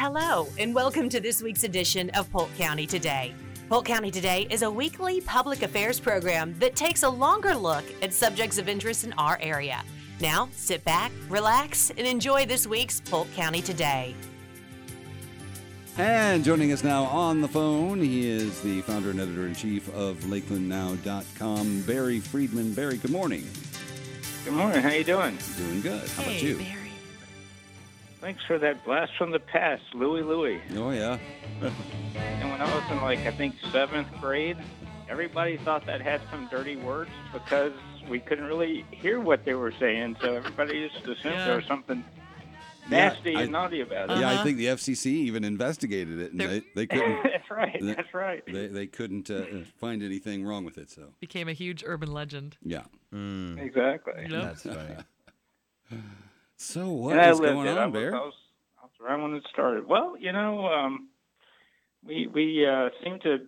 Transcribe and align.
Hello, 0.00 0.48
and 0.58 0.74
welcome 0.74 1.10
to 1.10 1.20
this 1.20 1.42
week's 1.42 1.62
edition 1.62 2.08
of 2.14 2.32
Polk 2.32 2.48
County 2.56 2.86
Today. 2.86 3.34
Polk 3.68 3.84
County 3.84 4.10
Today 4.10 4.46
is 4.48 4.62
a 4.62 4.70
weekly 4.70 5.20
public 5.20 5.60
affairs 5.60 6.00
program 6.00 6.58
that 6.58 6.74
takes 6.74 7.02
a 7.02 7.08
longer 7.10 7.54
look 7.54 7.84
at 8.00 8.14
subjects 8.14 8.56
of 8.56 8.66
interest 8.66 9.04
in 9.04 9.12
our 9.18 9.38
area. 9.42 9.82
Now, 10.18 10.48
sit 10.52 10.82
back, 10.86 11.12
relax, 11.28 11.90
and 11.90 12.06
enjoy 12.06 12.46
this 12.46 12.66
week's 12.66 13.02
Polk 13.02 13.30
County 13.34 13.60
Today. 13.60 14.14
And 15.98 16.42
joining 16.42 16.72
us 16.72 16.82
now 16.82 17.04
on 17.04 17.42
the 17.42 17.48
phone, 17.48 18.00
he 18.00 18.26
is 18.26 18.62
the 18.62 18.80
founder 18.80 19.10
and 19.10 19.20
editor 19.20 19.46
in 19.46 19.54
chief 19.54 19.94
of 19.94 20.16
LakelandNow.com, 20.20 21.82
Barry 21.82 22.20
Friedman. 22.20 22.72
Barry, 22.72 22.96
good 22.96 23.10
morning. 23.10 23.46
Good 24.46 24.54
morning. 24.54 24.80
How 24.80 24.88
are 24.88 24.94
you 24.94 25.04
doing? 25.04 25.36
Doing 25.58 25.82
good. 25.82 26.08
How 26.08 26.22
about 26.22 26.42
you? 26.42 26.56
Barry. 26.56 26.79
Thanks 28.20 28.44
for 28.44 28.58
that 28.58 28.84
blast 28.84 29.12
from 29.16 29.30
the 29.30 29.38
past, 29.40 29.82
Louie 29.94 30.22
Louie. 30.22 30.60
Oh 30.76 30.90
yeah. 30.90 31.18
And 31.62 32.50
when 32.50 32.60
I 32.60 32.74
was 32.74 32.84
in 32.90 33.00
like 33.00 33.20
I 33.20 33.30
think 33.30 33.54
seventh 33.72 34.08
grade, 34.20 34.58
everybody 35.08 35.56
thought 35.58 35.86
that 35.86 36.00
had 36.02 36.20
some 36.30 36.46
dirty 36.50 36.76
words 36.76 37.10
because 37.32 37.72
we 38.08 38.20
couldn't 38.20 38.44
really 38.44 38.84
hear 38.90 39.20
what 39.20 39.44
they 39.44 39.54
were 39.54 39.72
saying, 39.80 40.16
so 40.20 40.34
everybody 40.34 40.88
just 40.88 41.02
assumed 41.06 41.34
Yeah. 41.34 41.46
there 41.46 41.56
was 41.56 41.64
something 41.66 42.04
Yeah, 42.90 43.08
nasty 43.08 43.36
I- 43.36 43.42
and 43.42 43.52
naughty 43.52 43.80
about 43.80 44.10
it. 44.10 44.18
Yeah, 44.18 44.28
I 44.28 44.34
Uh-huh. 44.34 44.44
think 44.44 44.58
the 44.58 44.66
FCC 44.68 45.06
even 45.12 45.44
investigated 45.44 46.18
it, 46.20 46.32
and 46.32 46.40
They're- 46.40 46.48
they, 46.48 46.62
they 46.74 46.86
couldn't 46.88 47.22
that's 47.22 47.50
right. 47.50 47.78
That's 47.80 48.12
right. 48.14 48.42
they, 48.46 48.66
they 48.66 48.86
couldn't 48.86 49.30
uh, 49.30 49.44
find 49.78 50.02
anything 50.02 50.44
wrong 50.44 50.64
with 50.64 50.76
it. 50.76 50.90
So 50.90 51.14
became 51.20 51.48
a 51.48 51.52
huge 51.54 51.82
urban 51.86 52.12
legend. 52.12 52.56
yeah. 52.62 52.82
Exactly. 53.12 54.26
Yep. 54.28 54.30
That's 54.30 54.62
funny. 54.62 54.96
So 56.60 56.90
what 56.90 57.16
and 57.16 57.30
is 57.32 57.40
lived 57.40 57.54
going 57.54 57.66
it. 57.68 57.78
I 57.78 57.84
on, 57.84 57.92
was, 57.92 58.00
Bear? 58.00 58.14
I 58.14 58.18
was, 58.18 58.34
I 58.78 58.82
was 58.84 58.92
around 59.02 59.22
when 59.22 59.34
it 59.34 59.44
started. 59.50 59.86
Well, 59.86 60.14
you 60.18 60.30
know, 60.30 60.66
um, 60.66 61.08
we 62.06 62.26
we 62.26 62.66
uh, 62.66 62.90
seem 63.02 63.18
to 63.20 63.46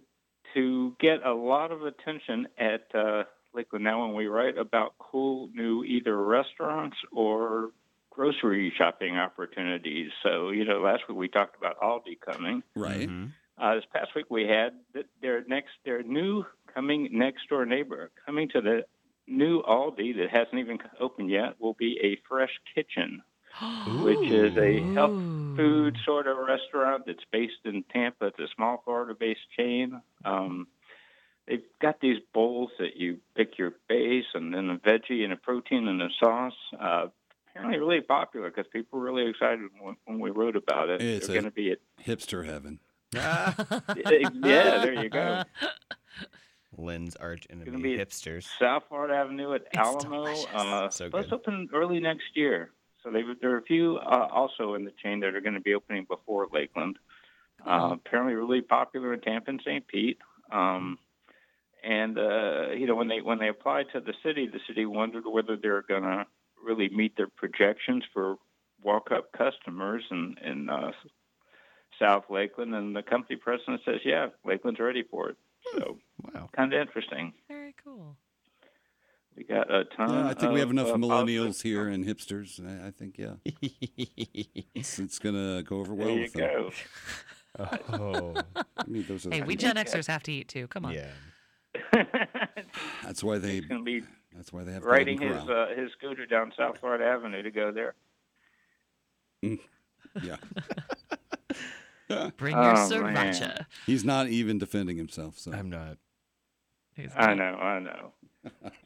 to 0.54 0.96
get 0.98 1.22
a 1.24 1.32
lot 1.32 1.72
of 1.72 1.82
attention 1.82 2.48
at 2.58 2.86
uh, 2.94 3.24
Lakeland 3.52 3.84
now 3.84 4.06
when 4.06 4.14
we 4.14 4.28
write 4.28 4.56
about 4.56 4.94
cool 4.98 5.50
new 5.54 5.84
either 5.84 6.16
restaurants 6.24 6.96
or 7.12 7.72
grocery 8.08 8.72
shopping 8.78 9.18
opportunities. 9.18 10.10
So, 10.22 10.48
you 10.48 10.64
know, 10.64 10.80
last 10.80 11.02
week 11.06 11.18
we 11.18 11.28
talked 11.28 11.56
about 11.56 11.78
Aldi 11.80 12.18
coming. 12.20 12.62
Right. 12.74 13.08
Mhm. 13.10 13.32
Uh, 13.58 13.74
this 13.74 13.84
past 13.92 14.14
week 14.16 14.30
we 14.30 14.46
had 14.46 14.72
their 15.20 15.44
next 15.48 15.72
their 15.84 16.02
new 16.02 16.44
coming 16.72 17.10
next 17.12 17.46
door 17.50 17.66
neighbor 17.66 18.10
coming 18.24 18.48
to 18.54 18.62
the 18.62 18.86
new 19.32 19.62
Aldi 19.62 20.16
that 20.16 20.30
hasn't 20.30 20.58
even 20.58 20.78
opened 21.00 21.30
yet 21.30 21.60
will 21.60 21.74
be 21.74 21.98
a 22.02 22.18
fresh 22.28 22.52
kitchen 22.74 23.22
which 24.02 24.30
is 24.30 24.56
a 24.56 24.80
health 24.94 25.20
food 25.56 25.96
sort 26.04 26.26
of 26.26 26.38
restaurant 26.38 27.04
that's 27.06 27.24
based 27.30 27.64
in 27.64 27.84
Tampa. 27.92 28.26
It's 28.26 28.38
a 28.38 28.48
small 28.56 28.82
Florida-based 28.84 29.50
chain. 29.56 30.00
Um, 30.24 30.68
they've 31.46 31.62
got 31.80 32.00
these 32.00 32.18
bowls 32.32 32.70
that 32.78 32.96
you 32.96 33.18
pick 33.36 33.58
your 33.58 33.74
base 33.88 34.24
and 34.34 34.54
then 34.54 34.70
a 34.70 34.76
veggie 34.76 35.24
and 35.24 35.32
a 35.32 35.36
protein 35.36 35.86
and 35.88 36.00
a 36.00 36.08
sauce. 36.18 36.54
Uh, 36.78 37.06
apparently, 37.50 37.78
really 37.78 38.00
popular 38.00 38.50
because 38.50 38.66
people 38.72 38.98
were 38.98 39.04
really 39.04 39.28
excited 39.28 39.68
when, 39.80 39.96
when 40.06 40.18
we 40.18 40.30
wrote 40.30 40.56
about 40.56 40.88
it. 40.88 41.02
It's 41.02 41.28
going 41.28 41.44
to 41.44 41.50
be 41.50 41.72
at 41.72 41.78
Hipster 42.04 42.46
heaven. 42.46 42.80
yeah, 43.14 43.52
there 44.82 45.02
you 45.02 45.10
go. 45.10 45.42
Lynn's 46.76 47.16
arch 47.16 47.46
Gonna 47.48 47.62
enemy 47.62 47.96
be- 47.96 47.98
hipsters. 47.98 48.48
South 48.58 48.84
Florida 48.88 49.14
Avenue 49.14 49.54
at 49.54 49.62
It's 49.66 49.76
Alamo. 49.78 50.00
delicious. 50.24 50.46
Uh, 50.54 50.88
So 50.90 51.06
supposed 51.06 51.30
good. 51.30 51.42
to 51.44 51.50
open 51.50 51.68
early 51.72 52.00
next 52.00 52.34
year. 52.36 52.70
So 53.02 53.10
they, 53.10 53.22
there 53.40 53.50
are 53.50 53.58
a 53.58 53.62
few 53.62 53.96
uh, 53.98 54.28
also 54.30 54.74
in 54.74 54.84
the 54.84 54.92
chain 55.02 55.20
that 55.20 55.34
are 55.34 55.40
going 55.40 55.54
to 55.54 55.60
be 55.60 55.74
opening 55.74 56.04
before 56.04 56.46
Lakeland. 56.52 56.98
Uh, 57.66 57.90
apparently, 57.94 58.34
really 58.34 58.60
popular 58.62 59.12
in 59.14 59.20
Tampa 59.20 59.50
and 59.50 59.60
St. 59.64 59.86
Pete. 59.86 60.18
Um, 60.50 60.98
and 61.84 62.16
uh, 62.18 62.70
you 62.70 62.86
know, 62.86 62.94
when 62.94 63.08
they 63.08 63.20
when 63.20 63.38
they 63.38 63.48
applied 63.48 63.86
to 63.92 64.00
the 64.00 64.14
city, 64.22 64.46
the 64.46 64.60
city 64.68 64.86
wondered 64.86 65.24
whether 65.26 65.56
they're 65.56 65.82
going 65.82 66.02
to 66.04 66.26
really 66.64 66.88
meet 66.90 67.16
their 67.16 67.26
projections 67.28 68.04
for 68.12 68.36
walk-up 68.82 69.32
customers 69.32 70.04
in 70.10 70.36
in 70.44 70.68
uh, 70.70 70.92
South 72.00 72.24
Lakeland. 72.30 72.74
And 72.74 72.94
the 72.94 73.02
company 73.02 73.36
president 73.36 73.80
says, 73.84 74.00
"Yeah, 74.04 74.28
Lakeland's 74.44 74.78
ready 74.80 75.02
for 75.02 75.30
it." 75.30 75.36
So 75.72 75.98
Wow. 76.34 76.48
kind 76.54 76.72
of 76.72 76.80
interesting. 76.80 77.32
Very 77.48 77.74
cool. 77.82 78.16
We 79.36 79.44
got 79.44 79.70
a 79.74 79.84
ton. 79.96 80.10
Yeah, 80.10 80.28
I 80.28 80.34
think 80.34 80.52
we 80.52 80.60
have 80.60 80.70
enough 80.70 80.88
uh, 80.88 80.94
millennials 80.96 81.46
positive- 81.46 81.62
here 81.62 81.88
and 81.88 82.04
hipsters. 82.04 82.60
I, 82.64 82.88
I 82.88 82.90
think 82.90 83.16
yeah, 83.18 83.34
it's, 84.74 84.98
it's 84.98 85.18
gonna 85.18 85.62
go 85.62 85.78
over 85.80 85.94
well 85.94 86.08
There 86.08 86.16
you 86.16 86.22
with 86.22 86.32
them. 86.34 86.70
go. 87.58 87.78
oh. 88.56 88.62
I 88.76 88.84
mean, 88.86 89.04
those 89.08 89.26
are- 89.26 89.30
Hey, 89.30 89.42
we 89.42 89.56
Gen 89.56 89.76
Xers 89.76 90.06
have 90.06 90.22
to 90.24 90.32
eat 90.32 90.48
too. 90.48 90.66
Come 90.68 90.84
on. 90.86 90.92
Yeah. 90.92 91.10
that's 93.02 93.24
why 93.24 93.38
they. 93.38 93.60
Going 93.60 93.80
to 93.80 93.84
be 93.84 94.02
That's 94.36 94.52
why 94.52 94.62
they 94.64 94.72
have 94.72 94.84
riding 94.84 95.16
Golden 95.18 95.38
his 95.38 95.48
uh, 95.48 95.66
his 95.74 95.90
scooter 95.92 96.26
down 96.26 96.52
South 96.56 96.76
Florida 96.80 97.04
Avenue 97.04 97.42
to 97.42 97.50
go 97.50 97.72
there. 97.72 97.94
yeah, 100.22 100.36
Bring 102.36 102.54
your 102.56 102.72
Oh, 102.72 102.88
sriracha. 102.90 103.66
he's 103.86 104.04
not 104.04 104.28
even 104.28 104.58
defending 104.58 104.96
himself. 104.96 105.38
So 105.38 105.52
I'm 105.52 105.70
not. 105.70 105.98
He's 106.94 107.10
I 107.16 107.34
know, 107.34 107.54
I 107.54 107.78
know. 107.78 108.12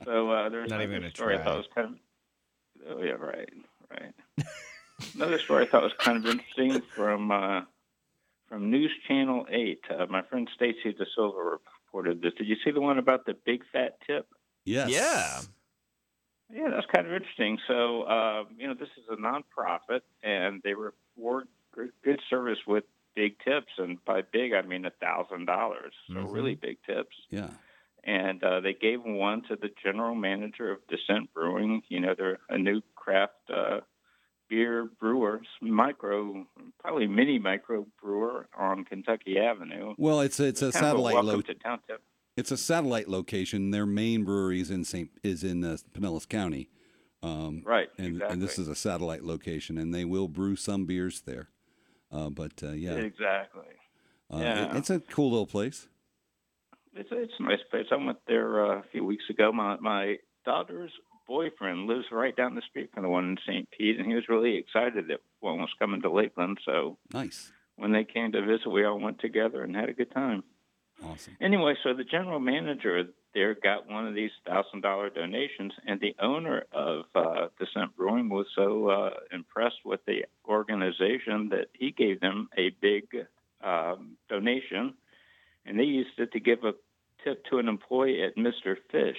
So 0.04 0.31
uh, 0.31 0.48
there's 0.50 0.70
Not 0.70 0.82
even 0.82 0.97
a 0.97 1.00
gonna 1.00 1.10
story 1.10 1.34
I 1.34 1.37
try. 1.38 1.44
thought 1.44 1.56
was 1.59 1.66
kind 1.75 1.87
of. 1.88 1.94
Oh 2.98 3.03
yeah, 3.03 3.12
right, 3.12 3.48
right. 3.91 4.44
another 5.14 5.38
story 5.41 5.66
I 5.66 5.69
thought 5.70 5.82
was 5.82 5.92
kind 5.98 6.19
of 6.19 6.26
interesting 6.26 6.82
from 6.94 7.31
uh, 7.32 7.62
from 8.48 8.70
News 8.70 8.92
Channel 9.09 9.47
Eight. 9.50 9.81
Uh, 9.91 10.06
my 10.06 10.22
friend 10.22 10.48
Stacy 10.54 10.93
De 10.93 11.04
Silva 11.16 11.38
reported 11.38 12.22
this. 12.22 12.32
Did 12.38 12.47
you 12.47 12.56
see 12.64 12.70
the 12.70 12.81
one 12.81 12.98
about 12.98 13.26
the 13.26 13.34
big 13.44 13.62
fat 13.72 13.98
tip? 14.06 14.26
yes, 14.64 14.88
Yeah. 14.91 15.41
Yeah, 16.48 16.69
that's 16.70 16.87
kind 16.94 17.04
of 17.08 17.12
interesting. 17.12 17.58
So, 17.66 18.03
uh, 18.03 18.44
you 18.56 18.69
know, 18.69 18.75
this 18.75 18.88
is 18.97 19.04
a 19.10 19.16
nonprofit, 19.16 20.03
and 20.22 20.62
they 20.62 20.75
reward 20.75 21.48
good, 21.75 21.91
good 22.04 22.20
service 22.31 22.58
with 22.69 22.84
big 23.16 23.38
tips, 23.41 23.72
and 23.78 23.99
by 24.04 24.21
big 24.22 24.53
I 24.53 24.62
mean 24.62 24.84
a 24.84 24.91
thousand 25.00 25.47
dollars. 25.47 25.93
So 26.09 26.15
Mhm. 26.15 26.32
really 26.32 26.54
big 26.54 26.78
tips. 26.87 27.16
yeah. 27.31 27.50
And 28.04 28.44
uh, 28.44 28.60
they 28.60 28.72
gave 28.75 29.03
one 29.03 29.43
to 29.49 29.56
the 29.56 29.69
general 29.82 30.15
manager 30.15 30.71
of 30.71 30.78
Descent 30.87 31.34
Brewing. 31.34 31.82
You 31.88 31.99
know, 31.99 32.15
they're 32.16 32.38
a 32.49 32.56
new 32.56 32.81
craft 32.94 33.50
uh, 33.53 33.81
beer 34.49 34.84
brewer, 35.00 35.41
micro, 35.60 36.47
probably 36.78 37.09
mini 37.09 37.37
micro 37.41 37.84
brewer 38.00 38.49
on 38.56 38.84
Kentucky 38.84 39.38
Avenue. 39.41 39.94
Well, 39.99 40.21
it's 40.21 40.38
it's 40.38 40.62
a 40.62 40.71
satellite 40.71 41.15
welcome 41.15 41.26
lo- 41.34 41.41
to 41.43 41.55
town 41.55 41.81
tip. 41.88 42.00
It's 42.37 42.53
a 42.53 42.56
satellite 42.56 43.09
location. 43.09 43.71
Their 43.72 43.87
main 43.87 44.22
brewery 44.22 44.60
is 44.60 44.71
in 44.71 44.84
Saint 44.84 45.10
is 45.25 45.43
in 45.43 45.65
uh, 45.65 45.78
Pinellas 45.93 46.28
County, 46.28 46.69
um, 47.25 47.62
Right, 47.65 47.88
and 47.99 48.06
exactly. 48.09 48.32
and 48.34 48.43
this 48.43 48.56
is 48.56 48.69
a 48.69 48.76
satellite 48.76 49.25
location, 49.25 49.78
and 49.78 49.93
they 49.93 50.05
will 50.05 50.28
brew 50.28 50.55
some 50.55 50.84
beers 50.87 51.22
there. 51.22 51.49
Uh, 52.12 52.31
but 52.31 52.53
uh, 52.62 52.71
yeah, 52.72 52.94
Exactly. 52.94 53.65
uh, 54.33 54.39
yeah. 54.39 54.71
it- 54.72 54.77
it's 54.78 54.91
a 54.91 55.00
cool 55.00 55.31
little 55.31 55.47
place. 55.47 55.89
It's 56.94 57.11
it's 57.12 57.33
a 57.39 57.43
nice 57.43 57.59
place. 57.71 57.87
I 57.93 57.97
went 57.97 58.19
there 58.27 58.65
uh, 58.65 58.78
a 58.78 58.84
few 58.91 59.05
weeks 59.05 59.25
ago. 59.28 59.53
My 59.53 59.77
my 59.81 60.17
daughter's 60.47 60.93
boyfriend 61.27 61.87
lives 61.89 62.06
right 62.11 62.34
down 62.34 62.55
the 62.55 62.62
street 62.71 62.91
from 62.94 63.03
the 63.03 63.09
one 63.11 63.31
in 63.31 63.37
St. 63.47 63.69
Pete, 63.77 63.99
and 63.99 64.06
he 64.09 64.15
was 64.15 64.28
really 64.28 64.56
excited 64.56 65.09
that 65.09 65.21
one 65.41 65.59
was 65.59 65.69
coming 65.78 66.00
to 66.03 66.11
Lakeland. 66.11 66.59
So 66.65 66.97
Nice, 67.12 67.53
when 67.77 67.93
they 67.93 68.05
came 68.05 68.33
to 68.33 68.41
visit, 68.41 68.69
we 68.71 68.84
all 68.84 68.99
went 68.99 69.19
together 69.21 69.62
and 69.62 69.77
had 69.77 69.88
a 69.91 69.93
good 69.93 70.11
time. 70.12 70.43
awesome. 71.05 71.37
Anyway, 71.41 71.75
so 71.83 71.93
the 71.93 72.05
general 72.05 72.41
manager 72.41 73.05
there 73.36 73.54
got 73.54 73.86
one 73.86 74.08
of 74.08 74.14
these 74.14 74.30
thousand 74.47 74.80
dollar 74.80 75.10
donations, 75.10 75.72
and 75.86 76.00
the 76.00 76.16
owner 76.20 76.64
of 76.72 77.04
uh, 77.14 77.48
Descent 77.58 77.94
Brewing 77.94 78.30
was 78.30 78.47
so 78.56 78.88
uh, 78.88 79.10
impressed 79.30 79.84
with 79.84 80.00
the 80.06 80.24
organization 80.48 81.50
that 81.50 81.66
he 81.75 81.90
gave 81.90 82.19
them 82.20 82.49
a 82.56 82.70
big 82.81 83.05
um, 83.62 84.16
donation, 84.31 84.94
and 85.66 85.78
they 85.78 85.84
used 85.84 86.19
it 86.19 86.32
to 86.32 86.40
give 86.40 86.64
a 86.64 86.72
tip 87.22 87.44
to 87.50 87.58
an 87.58 87.69
employee 87.69 88.22
at 88.25 88.38
Mister 88.38 88.78
Fish. 88.90 89.19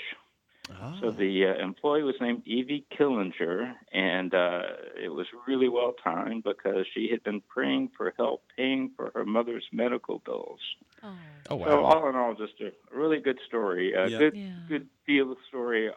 So 1.00 1.12
the 1.12 1.46
uh, 1.46 1.64
employee 1.64 2.04
was 2.04 2.16
named 2.20 2.42
Evie 2.46 2.86
Killinger, 2.98 3.74
and 3.94 4.34
uh, 4.34 4.62
it 5.02 5.10
was 5.10 5.28
really 5.48 5.70
well 5.70 5.94
timed 6.04 6.44
because 6.44 6.86
she 6.94 7.08
had 7.12 7.24
been 7.24 7.42
praying 7.42 7.92
for 7.96 8.14
help 8.18 8.44
paying 8.56 8.92
for 8.96 9.12
her 9.14 9.24
mother's 9.26 9.66
medical 9.72 10.20
bills. 10.26 10.60
Oh. 11.04 11.16
Oh 11.50 11.56
So 11.58 11.82
wow. 11.82 11.84
all 11.84 12.10
in 12.10 12.16
all, 12.16 12.34
just 12.34 12.60
a 12.62 12.72
really 12.96 13.20
good 13.20 13.40
story. 13.48 13.94
A 13.94 14.08
Yeah. 14.08 14.18
good, 14.18 14.36
Yeah. 14.36 14.60
good 14.68 14.88
feel 15.06 15.36
story 15.48 15.92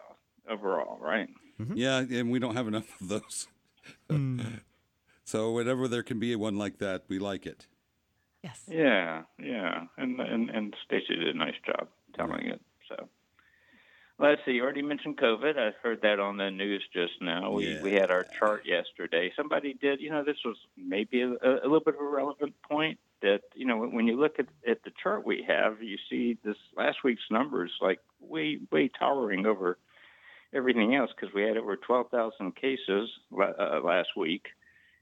overall, 0.49 0.99
right? 0.99 1.29
Yeah, 1.75 1.99
and 1.99 2.31
we 2.31 2.39
don't 2.39 2.55
have 2.55 2.67
enough 2.67 2.99
of 3.01 3.07
those. 3.09 3.47
so 5.25 5.51
whenever 5.51 5.87
there 5.87 6.03
can 6.03 6.19
be 6.19 6.35
one 6.35 6.57
like 6.57 6.77
that, 6.79 7.03
we 7.07 7.19
like 7.19 7.45
it. 7.45 7.67
Yes. 8.43 8.63
Yeah, 8.67 9.23
yeah, 9.37 9.85
and 9.97 10.19
and 10.19 10.49
and 10.49 10.75
Stacy 10.85 11.15
did 11.15 11.35
a 11.35 11.37
nice 11.37 11.55
job 11.65 11.87
telling 12.15 12.47
it. 12.47 12.59
So, 12.89 13.07
Let's 14.21 14.41
see. 14.45 14.51
You 14.51 14.63
already 14.63 14.83
mentioned 14.83 15.17
COVID. 15.17 15.57
I 15.57 15.71
heard 15.81 16.03
that 16.03 16.19
on 16.19 16.37
the 16.37 16.51
news 16.51 16.83
just 16.93 17.13
now. 17.21 17.51
We 17.51 17.79
we 17.81 17.93
had 17.93 18.11
our 18.11 18.23
chart 18.37 18.67
yesterday. 18.67 19.33
Somebody 19.35 19.73
did. 19.73 19.99
You 19.99 20.11
know, 20.11 20.23
this 20.23 20.37
was 20.45 20.57
maybe 20.77 21.21
a, 21.23 21.29
a 21.29 21.63
little 21.63 21.79
bit 21.79 21.95
of 21.95 22.01
a 22.01 22.07
relevant 22.07 22.53
point. 22.61 22.99
That 23.23 23.41
you 23.55 23.65
know, 23.65 23.77
when 23.77 24.05
you 24.05 24.19
look 24.19 24.37
at, 24.37 24.45
at 24.67 24.83
the 24.83 24.91
chart 25.01 25.25
we 25.25 25.43
have, 25.47 25.81
you 25.81 25.97
see 26.07 26.37
this 26.45 26.55
last 26.77 26.97
week's 27.03 27.23
numbers 27.31 27.71
like 27.81 27.99
way 28.19 28.59
way 28.71 28.91
towering 28.99 29.47
over 29.47 29.79
everything 30.53 30.93
else 30.93 31.09
because 31.15 31.33
we 31.33 31.41
had 31.43 31.57
over 31.57 31.75
12,000 31.77 32.55
cases 32.55 33.09
uh, 33.33 33.79
last 33.83 34.09
week, 34.17 34.47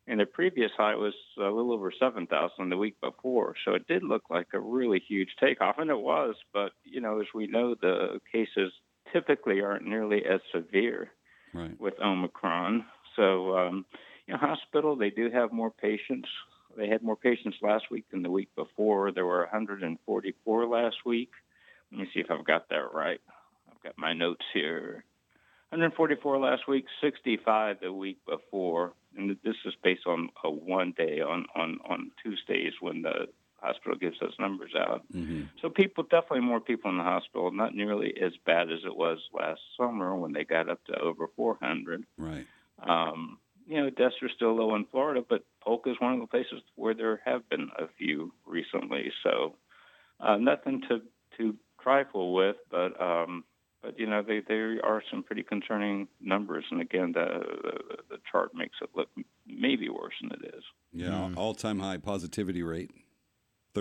and 0.07 0.19
the 0.19 0.25
previous 0.25 0.71
high 0.77 0.95
was 0.95 1.13
a 1.37 1.41
little 1.41 1.73
over 1.73 1.91
7,000 1.97 2.69
the 2.69 2.77
week 2.77 2.95
before. 3.01 3.55
So 3.65 3.73
it 3.73 3.87
did 3.87 4.03
look 4.03 4.29
like 4.29 4.47
a 4.53 4.59
really 4.59 5.01
huge 5.05 5.29
takeoff, 5.39 5.77
and 5.77 5.89
it 5.89 5.99
was. 5.99 6.35
But 6.53 6.71
you 6.85 7.01
know, 7.01 7.19
as 7.19 7.27
we 7.33 7.47
know, 7.47 7.75
the 7.75 8.21
cases 8.31 8.71
typically 9.11 9.61
aren't 9.61 9.85
nearly 9.85 10.25
as 10.25 10.41
severe 10.51 11.11
Right. 11.53 11.79
with 11.79 11.99
Omicron. 11.99 12.85
So, 13.15 13.57
um, 13.57 13.85
you 14.27 14.33
know, 14.33 14.39
hospital 14.39 14.95
they 14.95 15.09
do 15.09 15.29
have 15.31 15.51
more 15.51 15.71
patients. 15.71 16.29
They 16.77 16.87
had 16.87 17.01
more 17.01 17.15
patients 17.15 17.57
last 17.61 17.89
week 17.89 18.05
than 18.11 18.21
the 18.21 18.29
week 18.29 18.53
before. 18.55 19.11
There 19.11 19.25
were 19.25 19.39
144 19.51 20.65
last 20.67 20.97
week. 21.05 21.31
Let 21.91 22.01
me 22.01 22.09
see 22.13 22.19
if 22.19 22.29
I've 22.29 22.45
got 22.45 22.69
that 22.69 22.93
right. 22.93 23.19
I've 23.71 23.81
got 23.81 23.97
my 23.97 24.13
notes 24.13 24.45
here. 24.53 25.03
144 25.69 26.37
last 26.39 26.67
week, 26.67 26.85
65 27.01 27.79
the 27.81 27.93
week 27.93 28.17
before, 28.25 28.93
and 29.15 29.37
this 29.43 29.55
is 29.65 29.73
based 29.83 30.05
on 30.07 30.29
a 30.43 30.49
one 30.49 30.93
day 30.97 31.21
on 31.21 31.45
on 31.55 31.79
on 31.87 32.11
Tuesdays 32.23 32.73
when 32.81 33.01
the 33.03 33.27
hospital 33.61 33.97
gives 33.97 34.19
those 34.19 34.35
numbers 34.39 34.71
out. 34.77 35.03
hmm 35.11 35.43
So 35.61 35.69
people, 35.69 36.03
definitely 36.03 36.41
more 36.41 36.59
people 36.59 36.89
in 36.89 36.97
the 36.97 37.03
hospital. 37.03 37.51
Not 37.51 37.75
nearly 37.75 38.13
as 38.21 38.33
bad 38.45 38.71
as 38.71 38.79
it 38.85 38.95
was 38.95 39.19
last 39.33 39.61
summer 39.77 40.15
when 40.15 40.33
they 40.33 40.43
got 40.43 40.69
up 40.69 40.83
to 40.85 40.99
over 40.99 41.27
400. 41.35 42.05
Right. 42.17 42.45
Um, 42.81 43.39
you 43.67 43.79
know, 43.79 43.89
deaths 43.89 44.15
are 44.21 44.29
still 44.35 44.55
low 44.55 44.75
in 44.75 44.85
Florida, 44.85 45.23
but 45.27 45.43
Polk 45.61 45.85
is 45.85 45.95
one 45.99 46.13
of 46.13 46.19
the 46.19 46.27
places 46.27 46.61
where 46.75 46.95
there 46.95 47.21
have 47.23 47.47
been 47.49 47.69
a 47.77 47.85
few 47.97 48.33
recently. 48.45 49.11
So 49.23 49.55
uh, 50.19 50.37
nothing 50.37 50.81
to 50.89 51.01
to 51.37 51.55
trifle 51.81 52.33
with, 52.33 52.55
but 52.71 52.99
um, 52.99 53.43
but 53.81 53.97
you 53.97 54.07
know, 54.07 54.21
they, 54.21 54.41
there 54.45 54.83
are 54.83 55.01
some 55.09 55.23
pretty 55.23 55.43
concerning 55.43 56.07
numbers, 56.19 56.65
and 56.71 56.81
again, 56.81 57.13
the, 57.13 57.25
the 57.63 57.97
the 58.09 58.17
chart 58.29 58.53
makes 58.53 58.77
it 58.81 58.89
look 58.95 59.09
maybe 59.47 59.89
worse 59.89 60.13
than 60.21 60.31
it 60.31 60.53
is. 60.55 60.63
Yeah. 60.91 61.09
Mm. 61.09 61.37
All-time 61.37 61.79
high 61.79 61.97
positivity 61.97 62.63
rate. 62.63 62.91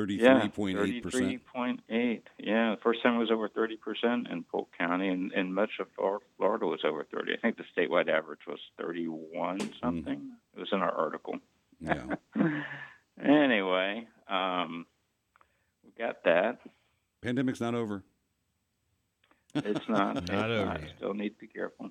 Yeah, 0.06 0.40
33.8 0.40 1.02
percent. 1.02 1.42
33.8. 1.90 2.22
Yeah, 2.38 2.74
the 2.74 2.80
first 2.82 3.02
time 3.02 3.16
it 3.16 3.18
was 3.18 3.30
over 3.30 3.48
30 3.48 3.76
percent 3.76 4.28
in 4.28 4.44
Polk 4.44 4.70
County, 4.76 5.08
and, 5.08 5.32
and 5.32 5.54
much 5.54 5.70
of 5.80 5.86
Florida 5.96 6.66
was 6.66 6.80
over 6.84 7.04
30. 7.12 7.32
I 7.34 7.36
think 7.38 7.56
the 7.56 7.64
statewide 7.76 8.08
average 8.08 8.40
was 8.46 8.60
31 8.80 9.72
something. 9.82 10.32
It 10.56 10.60
was 10.60 10.68
in 10.72 10.80
our 10.80 10.92
article. 10.92 11.38
Yeah. 11.80 12.16
anyway, 13.22 14.06
um, 14.28 14.86
we 15.84 15.90
got 15.98 16.24
that. 16.24 16.58
Pandemic's 17.22 17.60
not 17.60 17.74
over. 17.74 18.02
It's 19.54 19.88
not. 19.88 20.14
Not 20.14 20.22
it's 20.22 20.30
over 20.30 20.64
not. 20.66 20.80
Still 20.98 21.14
need 21.14 21.30
to 21.30 21.38
be 21.40 21.46
careful. 21.46 21.90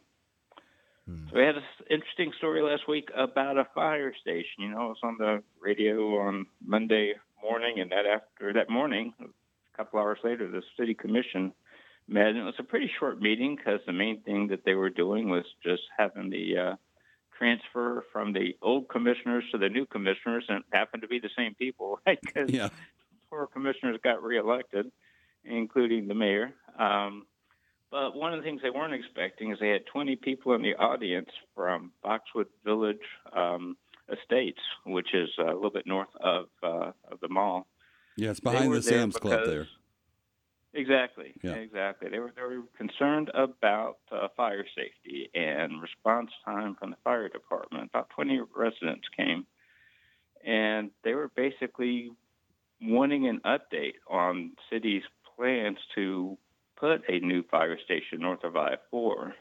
Hmm. 1.07 1.27
So 1.30 1.38
we 1.38 1.44
had 1.44 1.56
an 1.56 1.63
interesting 1.89 2.31
story 2.38 2.62
last 2.62 2.88
week 2.88 3.10
about 3.15 3.57
a 3.57 3.68
fire 3.74 4.13
station. 4.21 4.60
You 4.60 4.69
know, 4.69 4.86
it 4.86 4.89
was 4.89 4.98
on 5.03 5.18
the 5.18 5.44
radio 5.60 6.19
on 6.19 6.45
Monday 6.63 7.13
morning, 7.42 7.80
and 7.80 7.92
that 7.92 8.06
after 8.06 8.54
that 8.54 8.69
morning, 8.69 9.13
a 9.22 9.78
couple 9.78 10.00
hours 10.00 10.19
later, 10.24 10.50
the 10.50 10.63
city 10.80 10.94
commission 10.94 11.54
met, 12.07 12.28
and 12.28 12.38
it 12.38 12.44
was 12.44 12.56
a 12.60 12.63
pretty 12.63 12.89
short 13.00 13.22
meeting 13.22 13.56
because 13.56 13.80
the 13.86 13.94
main 13.94 14.22
thing 14.22 14.48
that 14.48 14.63
they 14.66 14.75
were 14.75 14.89
doing 14.89 15.30
was 15.30 15.45
just 15.63 15.84
having 15.98 16.30
the 16.30 16.57
uh, 16.57 16.75
transfer 17.38 18.04
from 18.12 18.34
the 18.34 18.56
old 18.62 18.89
commissioners 18.89 19.44
to 19.51 19.57
the 19.57 19.69
new 19.69 19.86
commissioners, 19.86 20.45
and 20.50 20.60
it 20.60 20.66
happened 20.78 21.01
to 21.01 21.07
be 21.07 21.19
the 21.19 21.30
same 21.38 21.54
people, 21.56 22.00
right? 22.07 22.19
'Cause 22.34 22.50
Yeah. 22.51 22.69
four 23.30 23.48
commissioners 23.48 23.98
got 24.04 24.24
reelected, 24.24 24.92
including 25.44 26.07
the 26.07 26.16
mayor. 26.16 26.54
Um, 26.78 27.28
but 27.92 28.16
one 28.16 28.34
of 28.34 28.39
the 28.39 28.44
things 28.44 28.62
they 28.62 28.69
weren't 28.69 28.94
expecting 28.94 29.51
is 29.51 29.60
they 29.60 29.69
had 29.69 29.86
20 29.86 30.16
people 30.18 30.54
in 30.54 30.62
the 30.62 30.75
audience 30.75 31.30
from 31.56 31.94
Foxwood 32.04 32.48
Village 32.63 33.01
um, 33.31 33.78
Estates, 34.12 34.62
which 34.86 35.13
is 35.13 35.30
uh, 35.39 35.45
a 35.45 35.56
little 35.56 35.69
bit 35.69 35.86
north 35.86 36.13
of 36.19 36.45
uh, 36.63 36.92
of 37.12 37.19
the 37.21 37.30
mall. 37.30 37.68
Yeah. 38.15 38.31
It's 38.31 38.39
behind 38.39 38.74
the 38.74 38.81
Sam's 38.81 39.18
Club 39.18 39.45
there. 39.45 39.68
Exactly. 40.74 41.33
Yeah. 41.44 41.54
Exactly. 41.54 42.09
They 42.09 42.19
were 42.19 42.31
they 42.36 42.42
were 42.42 42.62
concerned 42.77 43.31
about 43.33 43.98
uh, 44.12 44.27
fire 44.36 44.65
safety 44.75 45.30
and 45.33 45.81
response 45.81 46.31
time 46.45 46.75
from 46.75 46.92
the 46.92 46.98
fire 47.04 47.30
department. 47.30 47.89
About 47.89 48.09
20 48.12 48.42
residents 48.56 49.07
came, 49.15 49.45
and 50.45 50.92
they 51.03 51.13
were 51.13 51.31
basically 51.36 52.12
wanting 52.81 53.27
an 53.27 53.42
update 53.45 53.95
on 54.07 54.51
city's 54.71 55.03
plans 55.36 55.77
to 55.95 56.38
put 56.75 57.01
a 57.10 57.19
new 57.19 57.44
fire 57.50 57.77
station 57.83 58.19
north 58.19 58.44
of 58.44 58.56
I-4. 58.56 59.33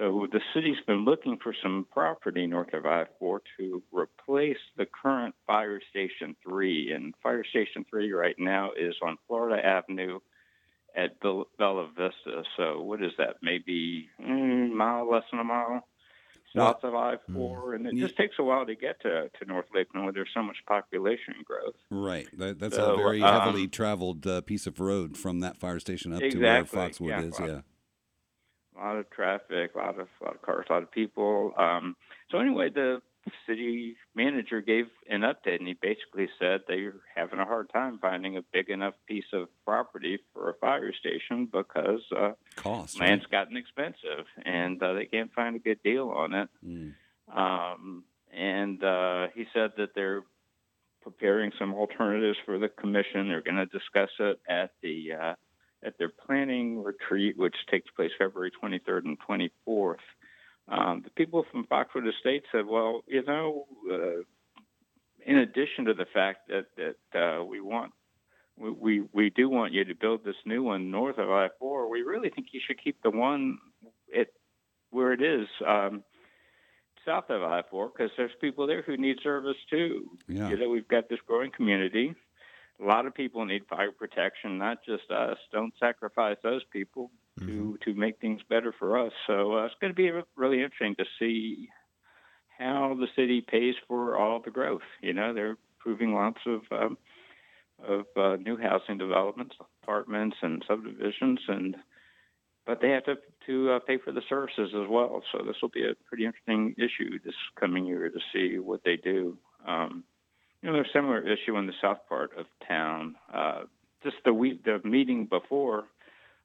So 0.00 0.26
the 0.32 0.40
city's 0.54 0.78
been 0.86 1.04
looking 1.04 1.36
for 1.42 1.54
some 1.62 1.86
property 1.92 2.46
north 2.46 2.72
of 2.72 2.86
I-4 2.86 3.40
to 3.58 3.82
replace 3.92 4.56
the 4.78 4.86
current 4.86 5.34
Fire 5.46 5.78
Station 5.90 6.34
3. 6.42 6.92
And 6.92 7.14
Fire 7.22 7.44
Station 7.44 7.84
3 7.90 8.10
right 8.12 8.36
now 8.38 8.70
is 8.78 8.94
on 9.02 9.18
Florida 9.28 9.64
Avenue 9.64 10.20
at 10.96 11.20
Bella 11.20 11.90
Vista. 11.94 12.44
So 12.56 12.80
what 12.80 13.02
is 13.02 13.12
that? 13.18 13.36
Maybe 13.42 14.08
mm, 14.18 14.72
mile, 14.72 15.10
less 15.10 15.24
than 15.30 15.40
a 15.40 15.44
mile 15.44 15.86
south 16.56 16.82
of 16.82 16.94
I-4. 16.94 17.74
And 17.76 17.86
it 17.86 17.94
Ye- 17.94 18.00
just 18.00 18.16
takes 18.16 18.36
a 18.38 18.42
while 18.42 18.64
to 18.64 18.74
get 18.74 19.02
to, 19.02 19.28
to 19.38 19.44
North 19.46 19.66
Lakeland 19.74 20.04
where 20.06 20.14
there's 20.14 20.30
so 20.32 20.42
much 20.42 20.56
population 20.66 21.34
growth. 21.44 21.74
Right. 21.90 22.26
That, 22.38 22.58
that's 22.58 22.76
So, 22.76 22.94
a 22.94 22.96
very 22.96 23.22
um, 23.22 23.38
heavily 23.38 23.68
traveled 23.68 24.26
uh, 24.26 24.40
piece 24.40 24.66
of 24.66 24.80
road 24.80 25.18
from 25.18 25.40
that 25.40 25.58
fire 25.58 25.78
station 25.78 26.14
up 26.14 26.22
Exactly, 26.22 26.40
to 26.40 26.76
where 26.76 26.88
Foxwood 26.88 27.10
yeah. 27.10 27.20
is. 27.20 27.38
Yeah. 27.38 27.60
A 28.80 28.84
lot 28.84 28.96
of 28.96 29.10
traffic, 29.10 29.72
a 29.74 29.78
lot 29.78 30.00
of, 30.00 30.08
a 30.20 30.24
lot 30.24 30.34
of 30.34 30.42
cars, 30.42 30.66
a 30.68 30.72
lot 30.72 30.82
of 30.82 30.90
people. 30.90 31.52
Um, 31.56 31.96
so 32.30 32.38
anyway, 32.38 32.70
the 32.70 33.00
city 33.46 33.96
manager 34.14 34.60
gave 34.60 34.86
an 35.08 35.20
update, 35.20 35.58
and 35.58 35.68
he 35.68 35.74
basically 35.74 36.28
said 36.38 36.60
they're 36.66 36.94
having 37.14 37.38
a 37.38 37.44
hard 37.44 37.70
time 37.72 37.98
finding 38.00 38.36
a 38.36 38.42
big 38.52 38.70
enough 38.70 38.94
piece 39.06 39.24
of 39.32 39.48
property 39.64 40.18
for 40.32 40.50
a 40.50 40.54
fire 40.54 40.92
station 40.92 41.48
because 41.50 42.00
uh, 42.16 42.32
Cost. 42.56 42.98
land's 42.98 43.26
gotten 43.26 43.56
expensive, 43.56 44.26
and 44.44 44.82
uh, 44.82 44.94
they 44.94 45.06
can't 45.06 45.32
find 45.32 45.56
a 45.56 45.58
good 45.58 45.82
deal 45.82 46.08
on 46.08 46.34
it. 46.34 46.48
Mm. 46.66 46.94
Um, 47.34 48.04
and 48.32 48.82
uh, 48.82 49.28
he 49.34 49.44
said 49.52 49.72
that 49.76 49.90
they're 49.94 50.22
preparing 51.02 51.50
some 51.58 51.74
alternatives 51.74 52.38
for 52.44 52.58
the 52.58 52.68
commission. 52.68 53.28
They're 53.28 53.42
going 53.42 53.56
to 53.56 53.66
discuss 53.66 54.10
it 54.18 54.40
at 54.48 54.72
the 54.82 55.12
uh, 55.12 55.34
at 55.82 55.98
their 55.98 56.10
planning 56.10 56.82
retreat, 56.82 57.38
which 57.38 57.54
takes 57.70 57.90
place 57.90 58.10
February 58.18 58.50
23rd 58.62 59.04
and 59.04 59.18
24th. 59.20 59.96
Um, 60.68 61.02
the 61.02 61.10
people 61.10 61.44
from 61.50 61.66
Foxwood 61.66 62.06
Estates 62.06 62.46
said, 62.52 62.66
"Well, 62.66 63.02
you 63.06 63.24
know, 63.24 63.66
uh, 63.90 64.22
in 65.26 65.38
addition 65.38 65.86
to 65.86 65.94
the 65.94 66.06
fact 66.12 66.48
that 66.48 66.66
that 66.76 67.18
uh, 67.18 67.44
we 67.44 67.60
want." 67.60 67.92
We, 68.56 68.70
we 68.70 69.02
we 69.12 69.30
do 69.30 69.48
want 69.48 69.72
you 69.72 69.84
to 69.84 69.94
build 69.94 70.22
this 70.22 70.36
new 70.44 70.62
one 70.62 70.90
north 70.90 71.18
of 71.18 71.30
I-4. 71.30 71.90
We 71.90 72.02
really 72.02 72.28
think 72.28 72.48
you 72.52 72.60
should 72.64 72.82
keep 72.82 73.02
the 73.02 73.10
one 73.10 73.58
at 74.16 74.28
where 74.90 75.12
it 75.12 75.22
is 75.22 75.48
um, 75.66 76.04
south 77.06 77.30
of 77.30 77.42
I-4 77.42 77.90
because 77.92 78.10
there's 78.16 78.32
people 78.40 78.66
there 78.66 78.82
who 78.82 78.96
need 78.96 79.16
service 79.22 79.56
too. 79.70 80.10
Yeah. 80.28 80.50
You 80.50 80.58
know, 80.58 80.68
we've 80.68 80.88
got 80.88 81.08
this 81.08 81.20
growing 81.26 81.50
community. 81.50 82.14
A 82.80 82.84
lot 82.84 83.06
of 83.06 83.14
people 83.14 83.44
need 83.44 83.66
fire 83.66 83.92
protection, 83.92 84.58
not 84.58 84.78
just 84.84 85.10
us. 85.10 85.36
Don't 85.52 85.74
sacrifice 85.78 86.36
those 86.42 86.62
people 86.72 87.10
to 87.40 87.78
to 87.84 87.94
make 87.94 88.20
things 88.20 88.40
better 88.48 88.74
for 88.78 88.98
us. 88.98 89.12
So 89.26 89.58
uh, 89.58 89.64
it's 89.66 89.74
going 89.80 89.92
to 89.92 89.96
be 89.96 90.10
really 90.36 90.62
interesting 90.62 90.94
to 90.96 91.04
see 91.18 91.68
how 92.58 92.96
the 92.98 93.06
city 93.16 93.40
pays 93.40 93.74
for 93.88 94.16
all 94.16 94.40
the 94.40 94.50
growth. 94.50 94.82
You 95.00 95.14
know, 95.14 95.32
they're 95.32 95.56
approving 95.78 96.14
lots 96.14 96.40
of 96.46 96.60
um, 96.70 96.98
of 97.86 98.04
uh, 98.16 98.36
new 98.36 98.56
housing 98.56 98.98
developments, 98.98 99.56
apartments, 99.82 100.36
and 100.42 100.62
subdivisions, 100.68 101.40
and 101.48 101.76
but 102.66 102.80
they 102.80 102.90
have 102.90 103.04
to 103.04 103.16
to 103.46 103.72
uh, 103.72 103.78
pay 103.80 103.98
for 103.98 104.12
the 104.12 104.22
services 104.28 104.70
as 104.74 104.88
well. 104.88 105.22
So 105.32 105.42
this 105.44 105.56
will 105.62 105.70
be 105.70 105.84
a 105.84 105.94
pretty 106.06 106.26
interesting 106.26 106.74
issue 106.76 107.18
this 107.24 107.34
coming 107.58 107.86
year 107.86 108.10
to 108.10 108.20
see 108.32 108.58
what 108.58 108.82
they 108.84 108.96
do. 108.96 109.38
Um, 109.66 110.04
you 110.62 110.68
know, 110.68 110.74
there's 110.74 110.88
a 110.88 110.92
similar 110.92 111.26
issue 111.26 111.56
in 111.56 111.66
the 111.66 111.72
south 111.80 112.00
part 112.08 112.32
of 112.38 112.46
town. 112.66 113.16
Uh, 113.32 113.62
just 114.02 114.16
the 114.24 114.32
week, 114.32 114.64
the 114.64 114.80
meeting 114.84 115.26
before, 115.26 115.84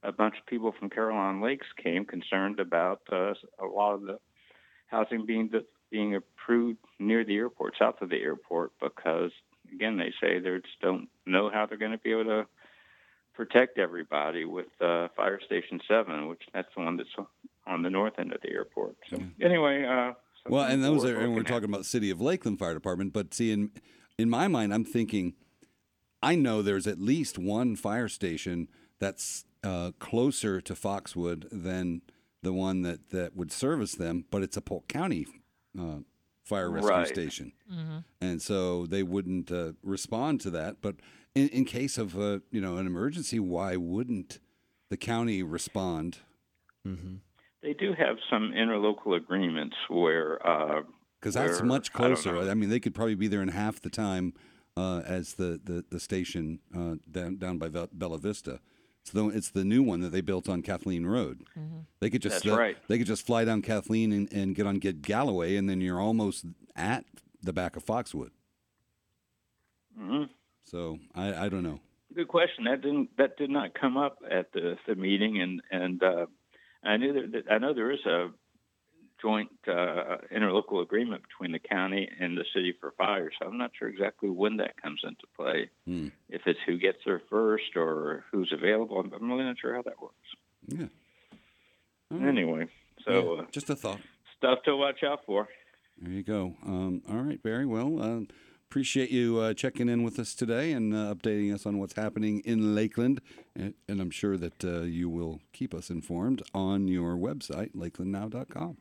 a 0.04 0.12
bunch 0.12 0.36
of 0.40 0.46
people 0.46 0.74
from 0.78 0.90
Carillon 0.90 1.42
Lakes 1.42 1.68
came 1.82 2.06
concerned 2.06 2.60
about 2.60 3.02
uh, 3.12 3.34
a 3.60 3.66
lot 3.66 3.96
of 3.96 4.02
the 4.02 4.20
housing 4.88 5.26
being 5.26 5.50
being 5.92 6.16
approved 6.16 6.80
near 7.00 7.24
the 7.24 7.36
airport, 7.36 7.74
south 7.80 8.02
of 8.02 8.10
the 8.10 8.18
airport, 8.18 8.72
because 8.82 9.32
again 9.74 9.98
they 9.98 10.14
say 10.22 10.40
they 10.40 10.56
just 10.58 10.80
don't 10.82 11.08
know 11.26 11.50
how 11.50 11.66
they're 11.66 11.78
going 11.78 11.92
to 11.92 11.98
be 11.98 12.12
able 12.12 12.26
to 12.26 12.46
protect 13.34 13.78
everybody 13.78 14.46
with 14.46 14.68
uh, 14.82 15.08
Fire 15.16 15.40
Station 15.46 15.80
Seven, 15.88 16.28
which 16.28 16.42
that's 16.54 16.68
the 16.76 16.84
one 16.84 16.98
that's 16.98 17.10
on 17.68 17.82
the 17.82 17.90
north 17.90 18.14
end 18.18 18.32
of 18.32 18.42
the 18.42 18.52
airport. 18.52 18.96
So 19.10 19.18
anyway, 19.42 19.84
uh, 19.84 20.14
Well, 20.48 20.66
and 20.66 20.84
those 20.84 21.04
we're 21.04 21.20
and 21.20 21.34
we're 21.36 21.44
talking 21.44 21.70
about 21.70 21.86
City 21.86 22.10
of 22.10 22.22
Lakeland 22.22 22.60
Fire 22.60 22.74
Department. 22.74 23.12
But 23.14 23.34
see, 23.34 23.52
in 23.52 23.72
in 24.18 24.30
my 24.30 24.48
mind, 24.48 24.74
I'm 24.74 24.86
thinking, 24.86 25.34
I 26.22 26.36
know 26.36 26.62
there's 26.62 26.88
at 26.88 27.00
least 27.00 27.38
one 27.38 27.76
fire 27.76 28.08
station 28.08 28.68
that's 29.00 29.46
uh, 29.64 29.92
closer 30.00 30.62
to 30.62 30.74
Foxwood 30.76 31.48
than 31.52 32.02
the 32.42 32.54
one 32.54 32.82
that 32.84 33.10
that 33.10 33.36
would 33.36 33.52
service 33.52 33.96
them, 33.96 34.26
but 34.32 34.44
it's 34.44 34.58
a 34.58 34.62
Polk 34.62 34.88
County 34.88 35.26
uh, 35.80 36.00
fire 36.44 36.70
rescue 36.70 36.90
Right. 36.92 37.08
station, 37.08 37.52
Mm-hmm. 37.72 37.98
and 38.22 38.42
so 38.42 38.86
they 38.86 39.04
wouldn't 39.04 39.52
uh, 39.52 39.74
respond 39.84 40.42
to 40.42 40.50
that. 40.52 40.78
But 40.82 40.96
in, 41.34 41.48
in 41.50 41.66
case 41.66 41.98
of 41.98 42.18
uh, 42.18 42.40
you 42.52 42.62
know 42.62 42.78
an 42.78 42.86
emergency, 42.88 43.40
why 43.40 43.76
wouldn't 43.76 44.40
the 44.90 44.98
county 44.98 45.42
respond? 45.44 46.20
Mm-hmm. 46.88 47.16
They 47.64 47.74
do 47.74 47.94
have 47.98 48.18
some 48.30 48.54
interlocal 48.56 49.16
agreements 49.18 49.76
where. 49.90 50.40
Because 51.26 51.34
that's 51.34 51.64
much 51.64 51.92
closer. 51.92 52.34
know. 52.34 52.52
I, 52.52 52.54
mean, 52.54 52.70
they 52.70 52.80
could 52.80 52.94
probably 52.94 53.16
be 53.16 53.28
there 53.28 53.42
in 53.42 53.48
half 53.48 53.82
the 53.82 53.90
time 53.90 54.36
uh, 54.78 55.02
as 55.08 55.34
the 55.34 55.60
the, 55.64 55.84
the 55.90 56.00
station 56.00 56.60
uh, 56.76 56.98
down 57.10 57.38
down 57.38 57.58
by 57.58 57.68
Bella 57.68 58.20
Vista. 58.20 58.60
It's 59.02 59.10
the 59.10 59.30
it's 59.30 59.50
the 59.50 59.66
new 59.66 59.82
one 59.82 60.02
that 60.02 60.12
they 60.12 60.22
built 60.22 60.48
on 60.48 60.62
Kathleen 60.62 61.04
Road. 61.08 61.42
They 62.00 62.12
could 62.12 62.22
just 62.22 62.44
That's 62.44 62.56
uh, 62.56 62.60
right. 62.60 62.78
they 62.88 63.00
could 63.00 63.08
just 63.08 63.26
fly 63.26 63.44
down 63.44 63.64
Kathleen 63.64 64.12
and, 64.12 64.32
and 64.32 64.54
get 64.54 64.68
on 64.68 64.76
get 64.76 65.02
Galloway, 65.02 65.56
and 65.56 65.68
then 65.68 65.82
you're 65.82 66.00
almost 66.00 66.46
at 66.76 67.06
the 67.42 67.54
back 67.54 67.76
of 67.76 67.84
Foxwood. 67.84 68.32
mhm. 70.00 70.30
So 70.66 71.00
I, 71.16 71.46
I 71.46 71.50
don't 71.50 71.64
know. 71.64 71.80
Good 72.14 72.28
question. 72.28 72.66
That 72.66 72.84
didn't 72.84 73.18
that 73.18 73.36
did 73.38 73.50
not 73.50 73.74
come 73.74 73.98
up 73.98 74.20
at 74.30 74.54
the 74.54 74.78
the 74.86 74.94
meeting, 74.94 75.42
and 75.42 75.62
and 75.72 76.04
uh, 76.04 76.28
I 76.84 76.98
knew 76.98 77.14
that, 77.14 77.32
that 77.32 77.52
I 77.52 77.58
know 77.58 77.74
there 77.74 77.92
is 77.92 78.06
a 78.06 78.30
joint 79.26 79.50
uh, 79.68 80.18
interlocal 80.32 80.84
agreement 80.84 81.24
between 81.28 81.52
the 81.52 81.60
county 81.60 82.08
and 82.20 82.38
the 82.38 82.46
city 82.54 82.74
for 82.80 82.94
fire. 82.98 83.32
So 83.40 83.48
I'm 83.48 83.58
not 83.58 83.72
sure 83.78 83.88
exactly 83.88 84.30
when 84.30 84.58
that 84.58 84.80
comes 84.82 85.02
into 85.04 85.24
play. 85.36 85.70
Hmm. 85.86 86.10
If 86.30 86.42
it's 86.46 86.60
who 86.68 86.78
gets 86.78 87.00
there 87.06 87.22
first 87.30 87.76
or 87.76 88.24
who's 88.32 88.54
available, 88.54 89.00
I'm, 89.00 89.30
really 89.32 89.44
not 89.44 89.58
sure 89.60 89.74
how 89.74 89.82
that 89.82 90.00
works. 90.00 90.16
Yeah. 90.68 90.88
Right. 92.12 92.28
Anyway, 92.28 92.68
so 93.04 93.12
Yeah, 93.12 93.42
uh, 93.42 93.46
just 93.52 93.70
a 93.72 93.76
thought. 93.76 94.00
stuff 94.38 94.60
to 94.66 94.76
watch 94.76 95.04
out 95.04 95.22
for. 95.26 95.48
There 95.98 96.14
you 96.14 96.24
go. 96.24 96.56
Um, 96.64 97.02
all 97.10 97.22
right, 97.22 97.42
Barry. 97.42 97.66
Well, 97.66 98.02
uh, 98.02 98.20
appreciate 98.70 99.10
you 99.10 99.40
uh, 99.40 99.54
checking 99.56 99.90
in 99.90 100.04
with 100.04 100.20
us 100.20 100.36
today 100.36 100.72
and 100.72 100.94
uh, 100.94 101.16
updating 101.16 101.52
us 101.52 101.66
on 101.66 101.80
what's 101.80 101.96
happening 101.96 102.42
in 102.46 102.76
Lakeland. 102.76 103.22
And, 103.56 103.74
and 103.88 104.00
I'm 104.02 104.12
sure 104.12 104.38
that 104.38 104.64
uh, 104.64 104.82
you 104.82 105.10
will 105.10 105.40
keep 105.52 105.74
us 105.74 105.90
informed 105.90 106.44
on 106.54 106.88
your 106.88 107.16
website, 107.16 107.74
lakelandnow.com. 107.74 108.78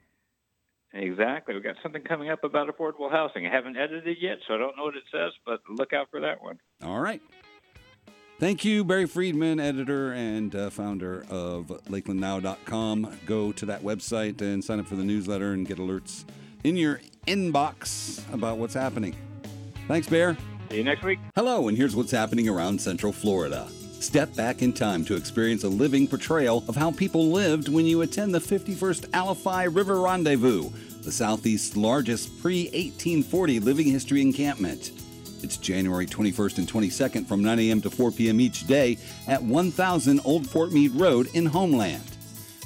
Exactly. 0.95 1.55
We've 1.55 1.63
got 1.63 1.75
something 1.83 2.03
coming 2.03 2.31
up 2.31 2.45
about 2.45 2.69
affordable 2.69 3.11
housing. 3.11 3.47
I 3.47 3.51
haven't 3.51 3.77
edited 3.77 4.07
it 4.07 4.19
yet, 4.21 4.39
so 4.47 4.55
I 4.55 4.59
don't 4.59 4.77
know 4.77 4.85
what 4.85 4.97
it 4.97 5.03
says, 5.11 5.33
but 5.45 5.61
look 5.69 5.93
out 5.93 6.09
for 6.11 6.21
that 6.21 6.43
one. 6.43 6.59
All 6.83 7.01
right. 7.01 7.21
Thank 8.39 8.65
you, 8.65 8.85
Barry 8.85 9.07
Friedman, 9.07 9.61
editor 9.61 10.13
and 10.13 10.55
uh, 10.55 10.71
founder 10.71 11.25
of 11.31 11.67
LakelandNow.com. 11.89 13.19
Go 13.27 13.53
to 13.53 13.67
that 13.67 13.83
website 13.83 14.41
and 14.41 14.63
sign 14.63 14.81
up 14.81 14.87
for 14.87 14.97
the 14.97 15.05
newsletter 15.05 15.53
and 15.53 15.67
get 15.67 15.79
alerts 15.79 16.25
in 16.63 16.77
your 16.77 17.01
inbox 17.27 18.23
about 18.33 18.59
what's 18.59 18.75
happening. 18.75 19.17
Thanks, 19.89 20.09
Bear. 20.09 20.37
See 20.71 20.79
you 20.79 20.85
next 20.85 21.05
week. 21.05 21.19
Hello, 21.37 21.69
and 21.69 21.77
here's 21.77 21.95
what's 21.95 22.11
happening 22.11 22.49
around 22.49 22.81
Central 22.81 23.13
Florida. 23.13 23.69
Step 24.01 24.35
back 24.35 24.63
in 24.63 24.73
time 24.73 25.05
to 25.05 25.17
experience 25.17 25.65
a 25.65 25.69
living 25.69 26.07
portrayal 26.07 26.63
of 26.69 26.77
how 26.77 26.91
people 26.91 27.31
lived 27.31 27.69
when 27.69 27.87
you 27.87 28.03
attend 28.03 28.35
the 28.35 28.39
51st 28.39 29.09
Alafia 29.11 29.75
River 29.75 30.01
Rendezvous, 30.01 30.71
the 31.03 31.13
Southeast's 31.13 31.77
largest 31.77 32.41
pre 32.41 32.65
1840 32.65 33.61
living 33.61 33.87
history 33.87 34.21
encampment. 34.21 34.93
It's 35.43 35.57
January 35.57 36.07
21st 36.07 36.59
and 36.59 36.69
22nd 36.69 37.27
from 37.27 37.43
9 37.43 37.59
a.m. 37.59 37.81
to 37.83 37.91
4 37.91 38.11
p.m. 38.13 38.41
each 38.41 38.67
day 38.67 38.99
at 39.27 39.43
1000 39.43 40.21
Old 40.25 40.49
Fort 40.49 40.73
Meade 40.73 40.93
Road 40.93 41.29
in 41.35 41.47
Homeland. 41.47 42.03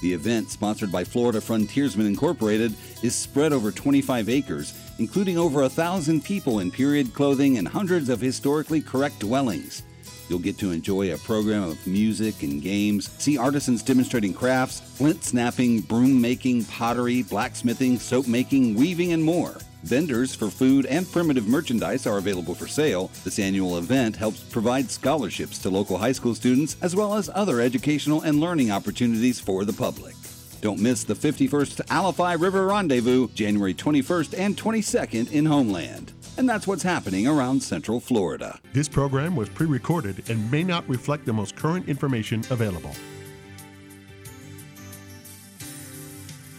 The 0.00 0.12
event, 0.12 0.50
sponsored 0.50 0.92
by 0.92 1.02
Florida 1.02 1.40
Frontiersmen 1.40 2.06
Incorporated, 2.06 2.74
is 3.02 3.16
spread 3.16 3.52
over 3.52 3.72
25 3.72 4.28
acres, 4.28 4.78
including 4.98 5.38
over 5.38 5.62
a 5.62 5.68
thousand 5.68 6.22
people 6.22 6.60
in 6.60 6.70
period 6.70 7.12
clothing 7.14 7.58
and 7.58 7.66
hundreds 7.66 8.08
of 8.08 8.20
historically 8.20 8.80
correct 8.80 9.18
dwellings. 9.18 9.82
You'll 10.28 10.38
get 10.38 10.58
to 10.58 10.70
enjoy 10.70 11.12
a 11.12 11.18
program 11.18 11.62
of 11.62 11.86
music 11.86 12.42
and 12.42 12.60
games, 12.60 13.10
see 13.18 13.38
artisans 13.38 13.82
demonstrating 13.82 14.34
crafts, 14.34 14.80
flint 14.80 15.24
snapping, 15.24 15.80
broom 15.80 16.20
making, 16.20 16.64
pottery, 16.66 17.22
blacksmithing, 17.22 17.98
soap 17.98 18.26
making, 18.26 18.74
weaving, 18.74 19.12
and 19.12 19.24
more. 19.24 19.56
Vendors 19.84 20.34
for 20.34 20.50
food 20.50 20.86
and 20.86 21.10
primitive 21.10 21.46
merchandise 21.46 22.06
are 22.06 22.18
available 22.18 22.54
for 22.54 22.66
sale. 22.66 23.10
This 23.24 23.38
annual 23.38 23.78
event 23.78 24.16
helps 24.16 24.40
provide 24.40 24.90
scholarships 24.90 25.58
to 25.58 25.70
local 25.70 25.96
high 25.96 26.12
school 26.12 26.34
students 26.34 26.76
as 26.82 26.96
well 26.96 27.14
as 27.14 27.30
other 27.32 27.60
educational 27.60 28.22
and 28.22 28.40
learning 28.40 28.70
opportunities 28.70 29.40
for 29.40 29.64
the 29.64 29.72
public. 29.72 30.14
Don't 30.60 30.80
miss 30.80 31.04
the 31.04 31.14
51st 31.14 31.86
Alafia 31.86 32.40
River 32.40 32.66
Rendezvous, 32.66 33.28
January 33.28 33.74
21st 33.74 34.38
and 34.38 34.56
22nd 34.56 35.30
in 35.30 35.46
Homeland. 35.46 36.12
And 36.38 36.48
that's 36.48 36.68
what's 36.68 36.84
happening 36.84 37.26
around 37.26 37.60
Central 37.60 37.98
Florida. 37.98 38.60
This 38.72 38.88
program 38.88 39.34
was 39.34 39.48
pre 39.48 39.66
recorded 39.66 40.30
and 40.30 40.50
may 40.50 40.62
not 40.62 40.88
reflect 40.88 41.26
the 41.26 41.32
most 41.32 41.56
current 41.56 41.88
information 41.88 42.44
available. 42.50 42.92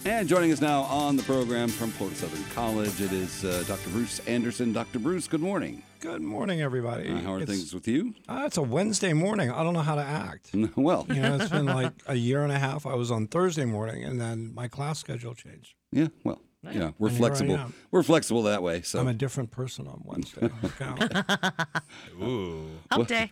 And 0.05 0.27
joining 0.27 0.51
us 0.51 0.59
now 0.59 0.81
on 0.83 1.15
the 1.15 1.23
program 1.23 1.69
from 1.69 1.91
Florida 1.91 2.17
Southern 2.17 2.43
College, 2.55 2.99
it 3.01 3.13
is 3.13 3.45
uh, 3.45 3.63
Dr. 3.67 3.89
Bruce 3.89 4.19
Anderson. 4.27 4.73
Dr. 4.73 4.99
Bruce, 4.99 5.27
good 5.27 5.41
morning. 5.41 5.83
Good 5.99 6.21
morning, 6.21 6.61
everybody. 6.61 7.09
Uh, 7.09 7.17
how 7.19 7.33
are 7.33 7.41
it's, 7.41 7.51
things 7.51 7.73
with 7.73 7.87
you? 7.87 8.15
Uh, 8.27 8.43
it's 8.45 8.57
a 8.57 8.61
Wednesday 8.61 9.13
morning. 9.13 9.51
I 9.51 9.63
don't 9.63 9.73
know 9.73 9.81
how 9.81 9.95
to 9.95 10.01
act. 10.01 10.51
Well, 10.75 11.05
You 11.09 11.21
know, 11.21 11.35
it's 11.35 11.49
been 11.49 11.65
like 11.81 11.93
a 12.07 12.15
year 12.15 12.43
and 12.43 12.51
a 12.51 12.59
half. 12.59 12.85
I 12.85 12.95
was 12.95 13.11
on 13.11 13.27
Thursday 13.27 13.65
morning, 13.65 14.03
and 14.03 14.19
then 14.19 14.53
my 14.53 14.67
class 14.67 14.99
schedule 14.99 15.35
changed. 15.35 15.75
yeah, 15.91 16.07
well, 16.23 16.41
yeah, 16.63 16.91
we're 16.99 17.09
And 17.09 17.17
flexible. 17.17 17.59
We're 17.91 18.03
flexible 18.03 18.43
that 18.43 18.61
way. 18.63 18.81
So, 18.81 18.99
I'm 18.99 19.07
a 19.07 19.13
different 19.13 19.51
person 19.51 19.87
on 19.87 20.01
Wednesday. 20.05 20.49
Ooh. 22.21 22.65
Hump 22.91 23.07
day. 23.07 23.31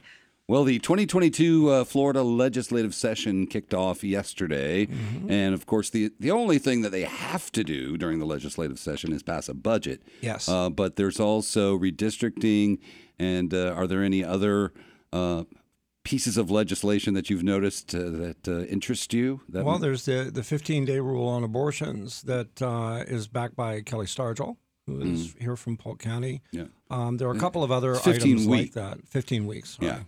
Well, 0.50 0.64
the 0.64 0.80
2022 0.80 1.70
uh, 1.70 1.84
Florida 1.84 2.24
legislative 2.24 2.96
session 2.96 3.48
kicked 3.48 3.74
off 3.74 4.02
yesterday, 4.02 4.86
Mm-hmm. 4.86 5.30
and 5.30 5.54
of 5.54 5.66
course, 5.66 5.90
the 5.90 6.12
the 6.22 6.32
only 6.32 6.58
thing 6.58 6.84
that 6.84 6.92
they 6.92 7.02
have 7.04 7.52
to 7.52 7.66
do 7.66 7.98
during 7.98 8.20
the 8.20 8.26
legislative 8.26 8.80
session 8.80 9.12
is 9.12 9.22
pass 9.24 9.50
a 9.50 9.54
budget. 9.54 10.02
Yes. 10.22 10.48
Uh, 10.48 10.70
but 10.70 10.96
there's 10.96 11.20
also 11.20 11.78
redistricting, 11.78 12.78
and 13.20 13.54
uh, 13.54 13.74
are 13.76 13.88
there 13.88 14.02
any 14.04 14.24
other 14.24 14.72
uh, 15.12 15.44
pieces 16.08 16.38
of 16.38 16.50
legislation 16.50 17.14
that 17.16 17.30
you've 17.30 17.44
noticed 17.44 17.94
uh, 17.94 18.00
that 18.00 18.48
uh, 18.48 18.62
interest 18.62 19.14
you? 19.14 19.42
That 19.50 19.66
well, 19.66 19.78
there's 19.78 20.06
the, 20.06 20.32
the 20.34 20.42
15 20.42 20.86
day 20.86 21.02
rule 21.02 21.28
on 21.28 21.44
abortions 21.44 22.22
that 22.22 22.62
uh, 22.62 23.04
is 23.06 23.28
backed 23.28 23.58
by 23.58 23.82
Kelli 23.82 24.06
Stargel, 24.06 24.56
who 24.86 25.02
is 25.02 25.36
here 25.38 25.58
from 25.58 25.76
Polk 25.76 26.00
County. 26.00 26.42
Mm. 26.54 26.58
yeah. 26.60 26.66
Um, 26.90 27.18
there 27.18 27.28
are 27.28 27.36
a 27.36 27.40
couple 27.40 27.62
of 27.62 27.72
other 27.74 27.96
15 27.96 28.14
items 28.14 28.48
week. 28.48 28.76
like 28.76 29.00
that. 29.00 29.06
15 29.10 29.46
weeks. 29.46 29.78
Yeah. 29.82 30.04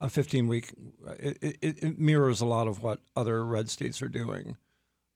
A 0.00 0.08
15 0.08 0.46
week. 0.46 0.72
It, 1.18 1.56
it, 1.60 1.82
it 1.82 1.98
mirrors 1.98 2.40
a 2.40 2.46
lot 2.46 2.68
of 2.68 2.80
what 2.84 3.00
other 3.16 3.44
red 3.44 3.68
states 3.68 4.00
are 4.00 4.08
doing. 4.08 4.56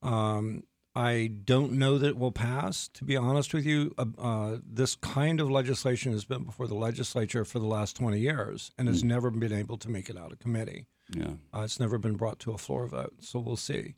Um, 0.03 0.65
I 0.95 1.31
don't 1.45 1.73
know 1.73 1.97
that 1.99 2.09
it 2.09 2.19
will 2.19 2.33
pass, 2.33 2.89
to 2.89 3.05
be 3.05 3.17
honest 3.17 3.55
with 3.55 3.65
you. 3.65 3.95
Uh, 3.97 4.07
uh, 4.19 4.57
this 4.65 4.95
kind 4.95 5.41
of 5.41 5.51
legislation 5.51 6.13
has 6.13 6.25
been 6.25 6.45
before 6.45 6.67
the 6.67 6.75
legislature 6.75 7.45
for 7.45 7.59
the 7.59 7.67
last 7.67 7.97
20 7.97 8.19
years 8.19 8.71
and 8.77 8.89
has 8.89 9.03
never 9.03 9.31
been 9.31 9.53
able 9.53 9.79
to 9.79 9.89
make 9.89 10.11
it 10.11 10.19
out 10.19 10.33
of 10.33 10.39
committee. 10.39 10.87
Yeah. 11.15 11.33
Uh, 11.55 11.61
it's 11.61 11.81
never 11.81 11.97
been 11.99 12.17
brought 12.17 12.39
to 12.41 12.53
a 12.53 12.59
floor 12.59 12.87
vote, 12.87 13.15
so 13.21 13.39
we'll 13.39 13.57
see. 13.57 13.95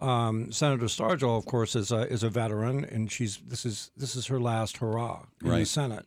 Um, 0.00 0.52
Senator 0.52 0.86
Stargel, 0.86 1.38
of 1.38 1.46
course, 1.46 1.74
is 1.76 1.90
a 1.90 2.00
is 2.12 2.22
a 2.22 2.28
veteran, 2.28 2.84
and 2.84 3.10
she's 3.10 3.38
this 3.38 3.64
is 3.64 3.90
this 3.96 4.16
is 4.16 4.26
her 4.26 4.40
last 4.40 4.78
hurrah 4.78 5.24
in 5.42 5.48
the 5.60 5.66
Senate, 5.66 6.06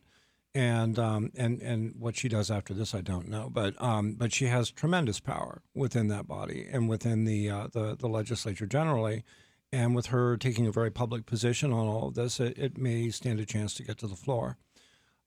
and 0.54 0.98
um, 0.98 1.32
and 1.36 1.60
and 1.62 1.94
what 1.98 2.16
she 2.16 2.28
does 2.28 2.50
after 2.50 2.74
this, 2.74 2.94
I 2.94 3.00
don't 3.00 3.28
know, 3.28 3.48
but 3.50 3.80
um, 3.82 4.12
but 4.12 4.32
she 4.32 4.46
has 4.46 4.70
tremendous 4.70 5.20
power 5.20 5.62
within 5.74 6.08
that 6.08 6.28
body 6.28 6.68
and 6.70 6.88
within 6.88 7.24
the 7.24 7.50
uh, 7.50 7.68
the 7.72 7.96
the 7.96 8.08
legislature 8.08 8.66
generally, 8.66 9.24
and 9.72 9.94
with 9.94 10.06
her 10.06 10.36
taking 10.36 10.66
a 10.66 10.72
very 10.72 10.90
public 10.90 11.26
position 11.26 11.72
on 11.72 11.86
all 11.86 12.08
of 12.08 12.14
this, 12.14 12.40
it, 12.40 12.58
it 12.58 12.78
may 12.78 13.10
stand 13.10 13.40
a 13.40 13.44
chance 13.44 13.74
to 13.74 13.82
get 13.82 13.98
to 13.98 14.06
the 14.06 14.16
floor. 14.16 14.56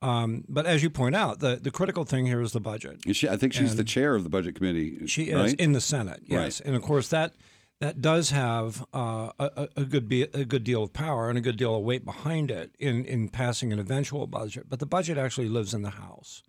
Um, 0.01 0.45
but 0.49 0.65
as 0.65 0.81
you 0.81 0.89
point 0.89 1.15
out, 1.15 1.39
the, 1.39 1.59
the 1.61 1.69
critical 1.69 2.05
thing 2.05 2.25
here 2.25 2.41
is 2.41 2.53
the 2.53 2.59
budget. 2.59 3.01
Is 3.05 3.17
she, 3.17 3.29
I 3.29 3.37
think 3.37 3.53
she's 3.53 3.75
the 3.75 3.83
chair 3.83 4.15
of 4.15 4.23
the 4.23 4.29
budget 4.29 4.55
committee. 4.55 5.05
She 5.05 5.25
is 5.25 5.35
right? 5.35 5.59
in 5.59 5.73
the 5.73 5.81
Senate, 5.81 6.23
yes, 6.25 6.59
and 6.59 6.75
of 6.75 6.81
course 6.81 7.09
that 7.09 7.35
that 7.81 8.01
does 8.01 8.29
have 8.29 8.85
uh, 8.93 9.31
a, 9.39 9.69
a 9.75 9.85
good 9.85 10.07
be, 10.07 10.23
a 10.23 10.45
good 10.45 10.63
deal 10.63 10.83
of 10.83 10.93
power 10.93 11.29
and 11.29 11.37
a 11.37 11.41
good 11.41 11.57
deal 11.57 11.75
of 11.75 11.83
weight 11.83 12.03
behind 12.03 12.49
it 12.49 12.75
in 12.79 13.05
in 13.05 13.29
passing 13.29 13.71
an 13.71 13.77
eventual 13.77 14.25
budget. 14.25 14.67
But 14.69 14.79
the 14.79 14.87
budget 14.87 15.19
actually 15.19 15.49
lives 15.49 15.73
in 15.73 15.83
the 15.83 15.91
House. 15.91 16.41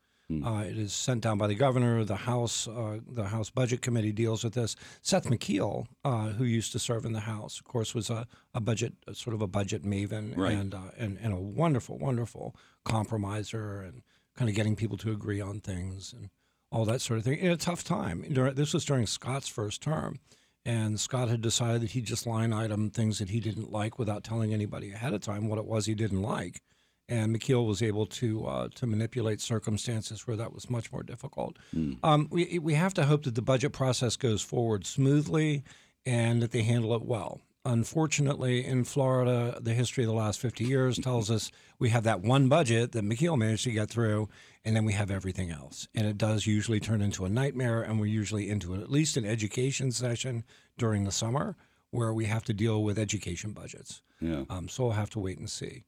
Uh, 0.45 0.65
it 0.65 0.79
is 0.79 0.93
sent 0.93 1.21
down 1.23 1.37
by 1.39 1.47
the 1.47 1.55
governor. 1.55 2.05
The 2.05 2.17
House, 2.17 2.67
uh, 2.69 2.99
the 3.07 3.25
House 3.25 3.51
Budget 3.51 3.83
Committee 3.83 4.13
deals 4.13 4.45
with 4.45 4.55
this. 4.55 4.77
Seth 5.03 5.27
McKeel, 5.29 5.87
uh, 6.05 6.29
who 6.31 6.45
used 6.45 6.73
to 6.73 6.79
serve 6.79 7.05
in 7.05 7.13
the 7.13 7.21
House, 7.21 7.59
of 7.59 7.65
course, 7.65 7.95
was 7.95 8.09
a, 8.11 8.27
a 8.55 8.61
budget, 8.61 8.95
sort 9.13 9.35
of 9.35 9.43
a 9.43 9.47
budget 9.47 9.85
maven, 9.85 10.37
Right. 10.37 10.53
and, 10.55 10.75
uh, 10.75 10.79
and 10.97 11.19
and 11.23 11.33
a 11.33 11.41
wonderful, 11.41 11.99
wonderful 11.99 12.55
compromiser, 12.85 13.81
and 13.81 14.03
kind 14.37 14.49
of 14.49 14.55
getting 14.57 14.77
people 14.77 14.97
to 14.99 15.11
agree 15.13 15.41
on 15.41 15.61
things 15.61 16.13
and 16.13 16.31
all 16.71 16.85
that 16.87 17.01
sort 17.01 17.19
of 17.19 17.25
thing 17.25 17.39
in 17.39 17.51
a 17.51 17.57
tough 17.57 17.85
time. 17.85 18.25
This 18.55 18.73
was 18.73 18.85
during 18.85 19.07
Scott's 19.07 19.49
first 19.49 19.83
term, 19.83 20.21
and 20.65 20.99
Scott 20.99 21.29
had 21.29 21.43
decided 21.43 21.83
that 21.83 21.91
he'd 21.91 22.07
just 22.07 22.27
line 22.27 22.53
item 22.53 22.89
things 22.91 23.19
that 23.19 23.29
he 23.31 23.41
didn't 23.41 23.71
like 23.71 23.99
without 23.99 24.25
telling 24.25 24.55
anybody 24.55 24.93
ahead 24.93 25.13
of 25.13 25.21
time 25.21 25.49
what 25.49 25.59
it 25.59 25.67
was 25.67 25.87
he 25.87 25.95
didn't 25.95 26.23
like. 26.23 26.63
And 27.09 27.37
McKeel 27.37 27.67
was 27.67 27.83
able 27.83 28.07
to 28.07 28.47
uh, 28.47 28.69
to 28.77 28.87
manipulate 28.87 29.41
circumstances 29.41 30.27
where 30.27 30.37
that 30.37 30.53
was 30.55 30.71
much 30.71 30.93
more 30.93 31.03
difficult. 31.03 31.59
Um, 32.03 32.29
we 32.31 32.59
we 32.59 32.75
have 32.75 32.95
to 32.95 33.05
hope 33.05 33.25
that 33.25 33.35
the 33.35 33.43
budget 33.43 33.73
process 33.73 34.17
goes 34.17 34.41
forward 34.43 34.87
smoothly 34.87 35.65
and 36.07 36.43
that 36.43 36.53
they 36.53 36.63
handle 36.63 36.95
it 36.95 37.03
well. 37.03 37.41
Unfortunately, 37.65 38.65
in 38.65 38.83
Florida, 38.83 39.57
the 39.61 39.73
history 39.73 40.03
of 40.03 40.09
the 40.09 40.15
last 40.15 40.41
50 40.41 40.65
years 40.65 40.99
tells 41.03 41.31
us 41.31 41.53
we 41.79 41.91
have 41.91 42.05
that 42.05 42.21
one 42.21 42.49
budget 42.49 42.93
that 42.93 43.05
McKeel 43.05 43.39
managed 43.39 43.65
to 43.65 43.71
get 43.71 43.89
through, 43.89 44.29
and 44.65 44.75
then 44.75 44.85
we 44.85 44.95
have 44.95 45.11
everything 45.11 45.51
else. 45.51 45.87
And 45.95 46.07
it 46.07 46.19
does 46.19 46.47
usually 46.47 46.81
turn 46.81 47.01
into 47.01 47.25
a 47.25 47.29
nightmare, 47.29 47.83
and 47.83 48.01
we're 48.01 48.07
usually 48.07 48.51
into 48.51 48.75
at 48.75 48.91
least 48.91 49.17
an 49.17 49.25
education 49.25 49.93
session 49.93 50.45
during 50.77 51.05
the 51.05 51.13
summer 51.13 51.57
where 51.91 52.13
we 52.13 52.25
have 52.25 52.43
to 52.45 52.55
deal 52.55 52.83
with 52.83 52.99
education 52.99 53.53
budgets. 53.53 54.03
Yeah. 54.21 54.45
Um, 54.51 54.69
so 54.69 54.85
we'll 54.85 54.93
have 54.93 55.11
to 55.11 55.21
wait 55.21 55.39
and 55.39 55.49
see. 55.51 55.85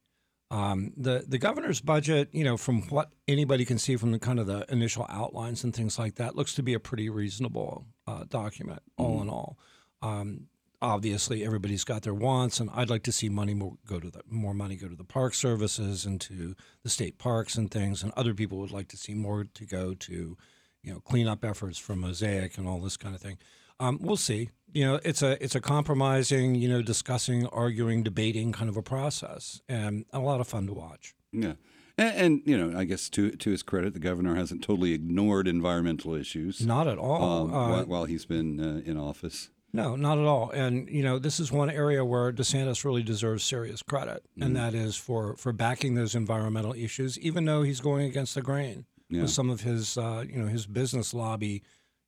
Um, 0.54 0.92
the 0.96 1.24
the 1.26 1.38
governor's 1.38 1.80
budget, 1.80 2.28
you 2.30 2.44
know, 2.44 2.56
from 2.56 2.82
what 2.82 3.10
anybody 3.26 3.64
can 3.64 3.76
see 3.76 3.96
from 3.96 4.12
the 4.12 4.20
kind 4.20 4.38
of 4.38 4.46
the 4.46 4.64
initial 4.68 5.04
outlines 5.08 5.64
and 5.64 5.74
things 5.74 5.98
like 5.98 6.14
that, 6.14 6.36
looks 6.36 6.54
to 6.54 6.62
be 6.62 6.74
a 6.74 6.78
pretty 6.78 7.10
reasonable 7.10 7.86
uh, 8.06 8.22
document, 8.28 8.80
all 8.96 9.20
in 9.20 9.28
all. 9.28 9.58
Um, 10.00 10.46
obviously, 10.80 11.44
everybody's 11.44 11.82
got 11.82 12.02
their 12.02 12.14
wants, 12.14 12.60
and 12.60 12.70
I'd 12.72 12.88
like 12.88 13.02
to 13.02 13.10
see 13.10 13.28
money 13.28 13.52
more 13.52 13.78
go 13.84 13.98
to 13.98 14.08
the 14.08 14.20
more 14.30 14.54
money 14.54 14.76
go 14.76 14.86
to 14.86 14.94
the 14.94 15.02
park 15.02 15.34
services 15.34 16.06
and 16.06 16.20
to 16.20 16.54
the 16.84 16.88
state 16.88 17.18
parks 17.18 17.56
and 17.56 17.68
things, 17.68 18.04
and 18.04 18.12
other 18.16 18.32
people 18.32 18.58
would 18.58 18.70
like 18.70 18.86
to 18.90 18.96
see 18.96 19.12
more 19.12 19.42
to 19.42 19.66
go 19.66 19.92
to, 19.92 20.38
you 20.84 20.92
know, 20.92 21.00
cleanup 21.00 21.44
efforts 21.44 21.78
for 21.78 21.96
Mosaic 21.96 22.58
and 22.58 22.68
all 22.68 22.78
this 22.78 22.96
kind 22.96 23.16
of 23.16 23.20
thing. 23.20 23.38
Um, 23.80 23.98
we'll 24.00 24.16
see. 24.16 24.50
You 24.72 24.84
know, 24.86 25.00
it's 25.04 25.22
a 25.22 25.42
it's 25.42 25.54
a 25.54 25.60
compromising, 25.60 26.54
you 26.56 26.68
know, 26.68 26.82
discussing, 26.82 27.46
arguing, 27.48 28.02
debating 28.02 28.50
kind 28.52 28.68
of 28.68 28.76
a 28.76 28.82
process, 28.82 29.60
and 29.68 30.04
a 30.12 30.18
lot 30.18 30.40
of 30.40 30.48
fun 30.48 30.66
to 30.66 30.72
watch. 30.74 31.14
Yeah. 31.32 31.54
And, 31.96 32.16
and 32.16 32.42
you 32.44 32.58
know, 32.58 32.76
I 32.76 32.84
guess 32.84 33.08
to 33.10 33.30
to 33.30 33.50
his 33.50 33.62
credit, 33.62 33.94
the 33.94 34.00
governor 34.00 34.34
hasn't 34.34 34.62
totally 34.64 34.92
ignored 34.92 35.46
environmental 35.46 36.14
issues 36.14 36.66
Not 36.66 36.88
at 36.88 36.98
all. 36.98 37.22
um, 37.22 37.54
Uh, 37.54 37.68
while, 37.70 37.84
while 37.84 38.04
he's 38.04 38.26
been 38.26 38.58
uh, 38.60 38.80
in 38.84 38.96
office. 38.96 39.50
No, 39.72 39.96
not 39.96 40.18
at 40.18 40.24
all. 40.24 40.50
And 40.50 40.88
you 40.88 41.02
know, 41.02 41.18
this 41.20 41.38
is 41.40 41.50
one 41.52 41.70
area 41.70 42.04
where 42.04 42.32
DeSantis 42.32 42.84
really 42.84 43.02
deserves 43.02 43.42
serious 43.44 43.82
credit, 43.82 44.24
and 44.40 44.54
that 44.56 44.74
is 44.74 44.96
for 44.96 45.36
for 45.36 45.52
backing 45.52 45.94
those 45.94 46.14
environmental 46.16 46.74
issues, 46.74 47.18
even 47.20 47.44
though 47.44 47.62
he's 47.62 47.80
going 47.80 48.06
against 48.06 48.34
the 48.34 48.42
grain 48.42 48.86
Yeah. 49.08 49.22
with 49.22 49.30
some 49.30 49.50
of 49.50 49.60
his 49.62 49.96
uh, 49.98 50.24
you 50.28 50.40
know 50.40 50.46
his 50.48 50.66
business 50.66 51.12
lobby, 51.14 51.62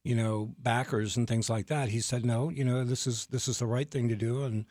you 0.07 0.15
know, 0.15 0.55
backers 0.61 1.17
and 1.17 1.27
things 1.27 1.51
like 1.51 1.67
that. 1.67 1.89
He 1.89 1.99
said, 1.99 2.25
no, 2.25 2.49
you 2.49 2.65
know, 2.65 2.85
this 2.85 3.09
is 3.09 3.27
this 3.27 3.49
is 3.49 3.59
the 3.59 3.67
right 3.67 3.91
thing 3.91 4.09
to 4.09 4.15
do, 4.15 4.45
and 4.45 4.65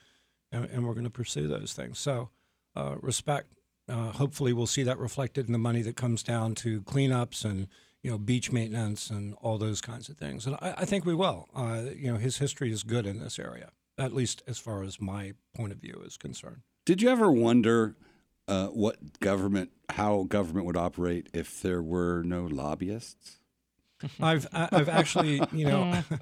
and, 0.49 0.63
and 0.65 0.87
we're 0.87 0.93
going 0.93 1.03
to 1.03 1.09
pursue 1.09 1.47
those 1.47 1.73
things. 1.73 1.99
So, 1.99 2.29
uh, 2.75 2.95
respect. 3.01 3.49
Uh, 3.87 4.11
hopefully, 4.11 4.53
we'll 4.53 4.65
see 4.65 4.83
that 4.83 4.97
reflected 4.97 5.47
in 5.47 5.51
the 5.51 5.59
money 5.59 5.81
that 5.81 5.97
comes 5.97 6.23
down 6.23 6.55
to 6.55 6.81
cleanups 6.83 7.43
and 7.43 7.67
you 8.01 8.09
know 8.09 8.17
beach 8.17 8.53
maintenance 8.53 9.09
and 9.09 9.35
all 9.41 9.57
those 9.57 9.81
kinds 9.81 10.07
of 10.07 10.17
things. 10.17 10.47
And 10.47 10.55
I, 10.61 10.73
I 10.77 10.85
think 10.85 11.05
we 11.05 11.13
will. 11.13 11.49
Uh, 11.53 11.81
you 11.93 12.11
know, 12.11 12.17
his 12.17 12.37
history 12.37 12.71
is 12.71 12.83
good 12.83 13.05
in 13.05 13.19
this 13.19 13.37
area, 13.37 13.71
at 13.97 14.13
least 14.13 14.41
as 14.47 14.57
far 14.57 14.83
as 14.83 15.01
my 15.01 15.33
point 15.53 15.73
of 15.73 15.79
view 15.79 16.01
is 16.05 16.15
concerned. 16.15 16.61
Did 16.85 17.01
you 17.01 17.09
ever 17.09 17.29
wonder 17.29 17.97
uh, 18.47 18.67
what 18.67 19.19
government, 19.19 19.71
how 19.89 20.23
government 20.23 20.65
would 20.65 20.77
operate 20.77 21.27
if 21.33 21.61
there 21.61 21.81
were 21.81 22.23
no 22.23 22.45
lobbyists? 22.45 23.39
I've 24.19 24.47
I- 24.53 24.69
I've 24.71 24.89
actually 24.89 25.41
you 25.51 25.65
know. 25.65 26.03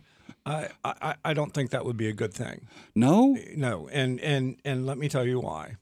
I, 0.45 0.67
I, 0.83 1.15
I 1.23 1.33
don't 1.33 1.53
think 1.53 1.69
that 1.69 1.85
would 1.85 1.95
be 1.95 2.09
a 2.09 2.13
good 2.13 2.33
thing. 2.33 2.67
No. 2.95 3.37
No, 3.55 3.87
and 3.93 4.19
and 4.19 4.57
and 4.65 4.85
let 4.85 4.97
me 4.97 5.07
tell 5.07 5.25
you 5.25 5.39
why. 5.39 5.75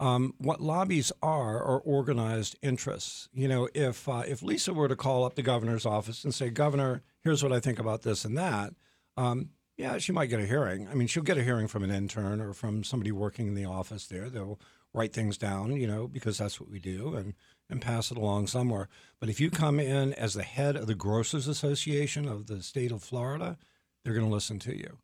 Um, 0.00 0.34
what 0.38 0.60
lobbies 0.60 1.12
are 1.22 1.62
are 1.62 1.78
organized 1.78 2.56
interests. 2.62 3.28
You 3.32 3.46
know, 3.46 3.68
if 3.74 4.08
uh, 4.08 4.24
if 4.26 4.42
Lisa 4.42 4.72
were 4.74 4.88
to 4.88 4.96
call 4.96 5.24
up 5.24 5.36
the 5.36 5.42
governor's 5.42 5.86
office 5.86 6.24
and 6.24 6.34
say, 6.34 6.50
"Governor, 6.50 7.02
here's 7.22 7.44
what 7.44 7.52
I 7.52 7.60
think 7.60 7.78
about 7.78 8.02
this 8.02 8.24
and 8.24 8.36
that," 8.36 8.74
um, 9.16 9.50
yeah, 9.76 9.98
she 9.98 10.10
might 10.10 10.26
get 10.26 10.40
a 10.40 10.46
hearing. 10.46 10.88
I 10.88 10.94
mean, 10.94 11.06
she'll 11.06 11.22
get 11.22 11.38
a 11.38 11.44
hearing 11.44 11.68
from 11.68 11.84
an 11.84 11.92
intern 11.92 12.40
or 12.40 12.52
from 12.52 12.82
somebody 12.82 13.12
working 13.12 13.46
in 13.46 13.54
the 13.54 13.66
office 13.66 14.06
there. 14.08 14.28
They'll 14.28 14.58
write 14.92 15.12
things 15.12 15.38
down, 15.38 15.76
you 15.76 15.86
know, 15.86 16.08
because 16.08 16.38
that's 16.38 16.60
what 16.60 16.68
we 16.70 16.80
do, 16.80 17.14
and 17.14 17.34
and 17.72 17.82
pass 17.82 18.12
it 18.12 18.16
along 18.16 18.46
somewhere. 18.46 18.88
But 19.18 19.28
if 19.28 19.40
you 19.40 19.50
come 19.50 19.80
in 19.80 20.14
as 20.14 20.34
the 20.34 20.44
head 20.44 20.76
of 20.76 20.86
the 20.86 20.94
Grocers 20.94 21.48
Association 21.48 22.28
of 22.28 22.46
the 22.46 22.62
state 22.62 22.92
of 22.92 23.02
Florida, 23.02 23.58
they're 24.04 24.14
going 24.14 24.26
to 24.26 24.32
listen 24.32 24.60
to 24.60 24.76
you 24.76 24.98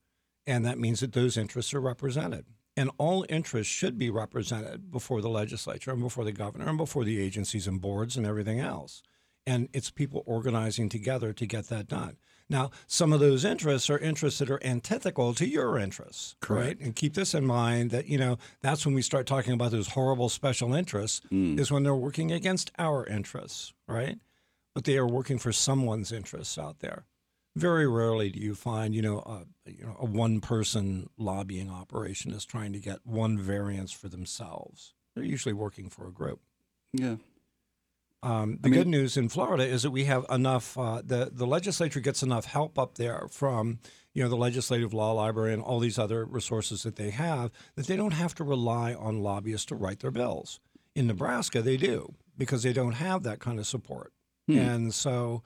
and 0.48 0.64
that 0.64 0.78
means 0.78 1.00
that 1.00 1.12
those 1.12 1.36
interests 1.36 1.74
are 1.74 1.80
represented. 1.80 2.46
And 2.74 2.90
all 2.96 3.26
interests 3.28 3.72
should 3.72 3.98
be 3.98 4.08
represented 4.08 4.90
before 4.90 5.20
the 5.20 5.28
legislature 5.28 5.90
and 5.90 6.00
before 6.00 6.24
the 6.24 6.32
governor 6.32 6.66
and 6.66 6.78
before 6.78 7.04
the 7.04 7.20
agencies 7.20 7.66
and 7.66 7.82
boards 7.82 8.16
and 8.16 8.24
everything 8.24 8.58
else. 8.58 9.02
And 9.46 9.68
it's 9.74 9.90
people 9.90 10.22
organizing 10.24 10.88
together 10.88 11.34
to 11.34 11.46
get 11.46 11.68
that 11.68 11.86
done. 11.86 12.16
Now, 12.50 12.70
some 12.86 13.12
of 13.12 13.20
those 13.20 13.44
interests 13.44 13.90
are 13.90 13.98
interests 13.98 14.38
that 14.38 14.50
are 14.50 14.64
antithetical 14.64 15.34
to 15.34 15.46
your 15.46 15.78
interests, 15.78 16.34
right? 16.48 16.80
And 16.80 16.96
keep 16.96 17.14
this 17.14 17.34
in 17.34 17.44
mind 17.44 17.90
that, 17.90 18.06
you 18.06 18.16
know, 18.16 18.38
that's 18.62 18.86
when 18.86 18.94
we 18.94 19.02
start 19.02 19.26
talking 19.26 19.52
about 19.52 19.70
those 19.70 19.88
horrible 19.88 20.30
special 20.30 20.74
interests, 20.74 21.20
mm. 21.30 21.58
is 21.58 21.70
when 21.70 21.82
they're 21.82 21.94
working 21.94 22.32
against 22.32 22.70
our 22.78 23.06
interests, 23.06 23.74
right? 23.86 24.18
But 24.74 24.84
they 24.84 24.96
are 24.96 25.06
working 25.06 25.38
for 25.38 25.52
someone's 25.52 26.10
interests 26.10 26.56
out 26.56 26.80
there 26.80 27.04
very 27.58 27.86
rarely 27.86 28.30
do 28.30 28.38
you 28.38 28.54
find, 28.54 28.94
you 28.94 29.02
know, 29.02 29.18
a, 29.18 29.70
you 29.70 29.84
know, 29.84 29.96
a 29.98 30.04
one-person 30.04 31.10
lobbying 31.18 31.70
operation 31.70 32.32
is 32.32 32.44
trying 32.44 32.72
to 32.72 32.78
get 32.78 33.00
one 33.04 33.38
variance 33.38 33.92
for 33.92 34.08
themselves. 34.08 34.94
They're 35.14 35.24
usually 35.24 35.52
working 35.52 35.88
for 35.90 36.06
a 36.06 36.12
group. 36.12 36.40
Yeah. 36.92 37.16
Um, 38.22 38.58
the 38.60 38.68
I 38.68 38.70
mean- 38.70 38.80
good 38.80 38.88
news 38.88 39.16
in 39.16 39.28
Florida 39.28 39.64
is 39.64 39.82
that 39.82 39.90
we 39.90 40.04
have 40.04 40.26
enough. 40.30 40.76
Uh, 40.76 41.02
the 41.04 41.30
the 41.32 41.46
legislature 41.46 42.00
gets 42.00 42.22
enough 42.22 42.46
help 42.46 42.78
up 42.78 42.96
there 42.96 43.28
from 43.30 43.78
you 44.12 44.22
know 44.22 44.28
the 44.28 44.36
legislative 44.36 44.92
law 44.92 45.12
library 45.12 45.52
and 45.52 45.62
all 45.62 45.78
these 45.78 45.98
other 45.98 46.24
resources 46.24 46.82
that 46.82 46.96
they 46.96 47.10
have 47.10 47.50
that 47.76 47.86
they 47.86 47.96
don't 47.96 48.14
have 48.14 48.34
to 48.36 48.44
rely 48.44 48.92
on 48.94 49.22
lobbyists 49.22 49.66
to 49.66 49.76
write 49.76 50.00
their 50.00 50.10
bills. 50.10 50.58
In 50.96 51.06
Nebraska, 51.06 51.62
they 51.62 51.76
do 51.76 52.14
because 52.36 52.64
they 52.64 52.72
don't 52.72 52.92
have 52.92 53.22
that 53.22 53.38
kind 53.38 53.58
of 53.58 53.66
support, 53.66 54.12
and 54.48 54.92
so. 54.94 55.42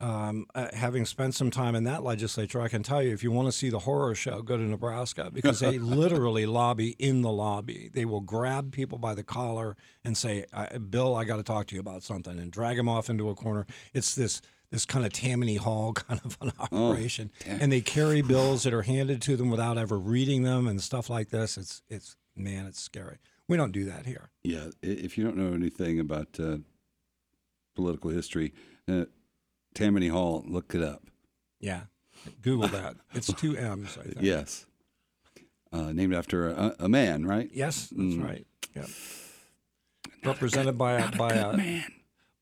Um, 0.00 0.46
uh, 0.54 0.68
having 0.72 1.04
spent 1.04 1.34
some 1.34 1.50
time 1.50 1.74
in 1.74 1.84
that 1.84 2.02
legislature, 2.02 2.60
I 2.60 2.68
can 2.68 2.82
tell 2.82 3.02
you 3.02 3.12
if 3.12 3.22
you 3.22 3.30
want 3.30 3.48
to 3.48 3.52
see 3.52 3.68
the 3.68 3.80
horror 3.80 4.14
show, 4.14 4.40
go 4.40 4.56
to 4.56 4.62
Nebraska 4.62 5.30
because 5.30 5.60
they 5.60 5.78
literally 5.78 6.46
lobby 6.46 6.96
in 6.98 7.20
the 7.20 7.30
lobby. 7.30 7.90
They 7.92 8.06
will 8.06 8.22
grab 8.22 8.72
people 8.72 8.96
by 8.96 9.14
the 9.14 9.22
collar 9.22 9.76
and 10.02 10.16
say, 10.16 10.46
"Bill, 10.88 11.14
I 11.14 11.24
got 11.24 11.36
to 11.36 11.42
talk 11.42 11.66
to 11.68 11.74
you 11.74 11.80
about 11.80 12.02
something," 12.02 12.38
and 12.38 12.50
drag 12.50 12.78
them 12.78 12.88
off 12.88 13.10
into 13.10 13.28
a 13.28 13.34
corner. 13.34 13.66
It's 13.92 14.14
this 14.14 14.40
this 14.70 14.86
kind 14.86 15.04
of 15.04 15.12
Tammany 15.12 15.56
Hall 15.56 15.92
kind 16.08 16.20
of 16.24 16.38
an 16.40 16.52
operation, 16.58 17.30
and 17.46 17.70
they 17.70 17.82
carry 17.82 18.22
bills 18.22 18.62
that 18.62 18.72
are 18.72 18.82
handed 18.82 19.20
to 19.22 19.36
them 19.36 19.50
without 19.50 19.76
ever 19.76 19.98
reading 19.98 20.44
them 20.44 20.66
and 20.66 20.80
stuff 20.80 21.10
like 21.10 21.28
this. 21.28 21.58
It's 21.58 21.82
it's 21.90 22.16
man, 22.34 22.66
it's 22.66 22.80
scary. 22.80 23.18
We 23.48 23.56
don't 23.56 23.72
do 23.72 23.84
that 23.86 24.06
here. 24.06 24.30
Yeah. 24.44 24.66
If 24.80 25.18
you 25.18 25.24
don't 25.24 25.36
know 25.36 25.52
anything 25.54 25.98
about 25.98 26.38
uh, 26.38 26.58
political 27.74 28.10
history, 28.10 28.54
uh, 28.88 29.06
Tammany 29.74 30.08
Hall, 30.08 30.44
look 30.46 30.74
it 30.74 30.82
up. 30.82 31.02
Yeah, 31.60 31.82
Google 32.42 32.68
that. 32.68 32.96
It's 33.14 33.32
two 33.32 33.56
M's. 33.56 33.96
I 33.98 34.02
think. 34.04 34.16
Yes. 34.20 34.66
Uh, 35.72 35.92
named 35.92 36.14
after 36.14 36.48
a, 36.48 36.74
a 36.80 36.88
man, 36.88 37.24
right? 37.26 37.48
Yes, 37.52 37.88
that's 37.90 38.14
Mm. 38.14 38.24
right. 38.24 38.46
Yeah. 38.74 38.86
Represented 40.24 40.76
by 40.76 40.94
a 41.00 41.10
by 41.16 41.32
a 41.32 41.82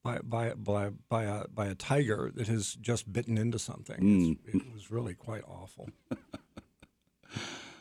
by 0.02 0.18
by 0.22 0.54
by 0.54 0.90
by 1.08 1.24
a 1.24 1.48
by 1.48 1.66
a 1.66 1.74
tiger 1.74 2.32
that 2.34 2.48
has 2.48 2.74
just 2.74 3.12
bitten 3.12 3.36
into 3.36 3.58
something. 3.58 4.00
Mm. 4.00 4.38
It 4.54 4.72
was 4.72 4.90
really 4.90 5.14
quite 5.14 5.42
awful. 5.46 5.88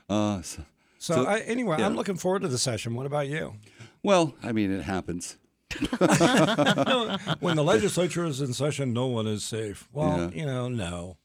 Uh, 0.09 0.41
so, 0.41 0.63
So, 0.99 1.15
So- 1.15 1.25
I, 1.25 1.39
anyway, 1.39 1.77
yeah. 1.79 1.85
I'm 1.85 1.95
looking 1.95 2.15
forward 2.15 2.41
to 2.43 2.47
the 2.47 2.57
session. 2.57 2.95
What 2.95 3.05
about 3.05 3.27
you? 3.27 3.55
well, 4.03 4.33
I 4.41 4.51
mean, 4.53 4.71
it 4.71 4.83
happens. 4.83 5.37
when 7.39 7.55
the 7.55 7.63
legislature 7.63 8.25
is 8.25 8.41
in 8.41 8.53
session, 8.53 8.93
no 8.93 9.07
one 9.07 9.27
is 9.27 9.43
safe. 9.43 9.87
Well, 9.91 10.17
Yeah. 10.33 10.39
you 10.39 10.45
know, 10.45 10.69
no. 10.69 11.17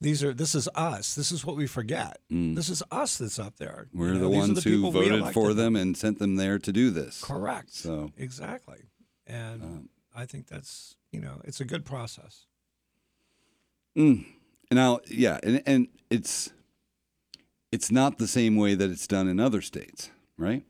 These 0.00 0.24
are 0.24 0.32
this 0.34 0.54
is 0.56 0.68
us. 0.74 1.14
This 1.14 1.30
is 1.30 1.44
what 1.44 1.56
we 1.56 1.68
forget. 1.68 2.18
This 2.28 2.68
is 2.68 2.82
us 2.90 3.18
that's 3.18 3.38
up 3.38 3.56
there. 3.58 3.86
Mm. 3.94 3.98
We're 3.98 4.14
know, 4.14 4.18
the 4.20 4.28
ones 4.30 4.64
who 4.64 4.90
voted 4.90 5.28
for 5.32 5.54
them 5.54 5.76
and 5.76 5.96
sent 5.96 6.18
them 6.18 6.34
there 6.36 6.58
to 6.58 6.72
do 6.72 6.90
this. 6.90 7.22
Correct. 7.22 7.72
So- 7.72 8.10
exactly, 8.16 8.78
and 9.28 9.88
I 10.14 10.26
think 10.26 10.48
that's 10.48 10.96
you 11.12 11.20
know, 11.20 11.40
it's 11.44 11.60
a 11.60 11.64
good 11.64 11.84
process. 11.84 12.46
Mm. 13.96 14.24
Now, 14.72 15.00
yeah, 15.08 15.38
and 15.44 15.62
and 15.66 15.88
it's 16.10 16.50
it's 17.70 17.92
not 17.92 18.18
the 18.18 18.26
same 18.26 18.56
way 18.56 18.74
that 18.74 18.90
it's 18.90 19.06
done 19.06 19.28
in 19.28 19.38
other 19.38 19.60
states, 19.62 20.10
right? 20.36 20.64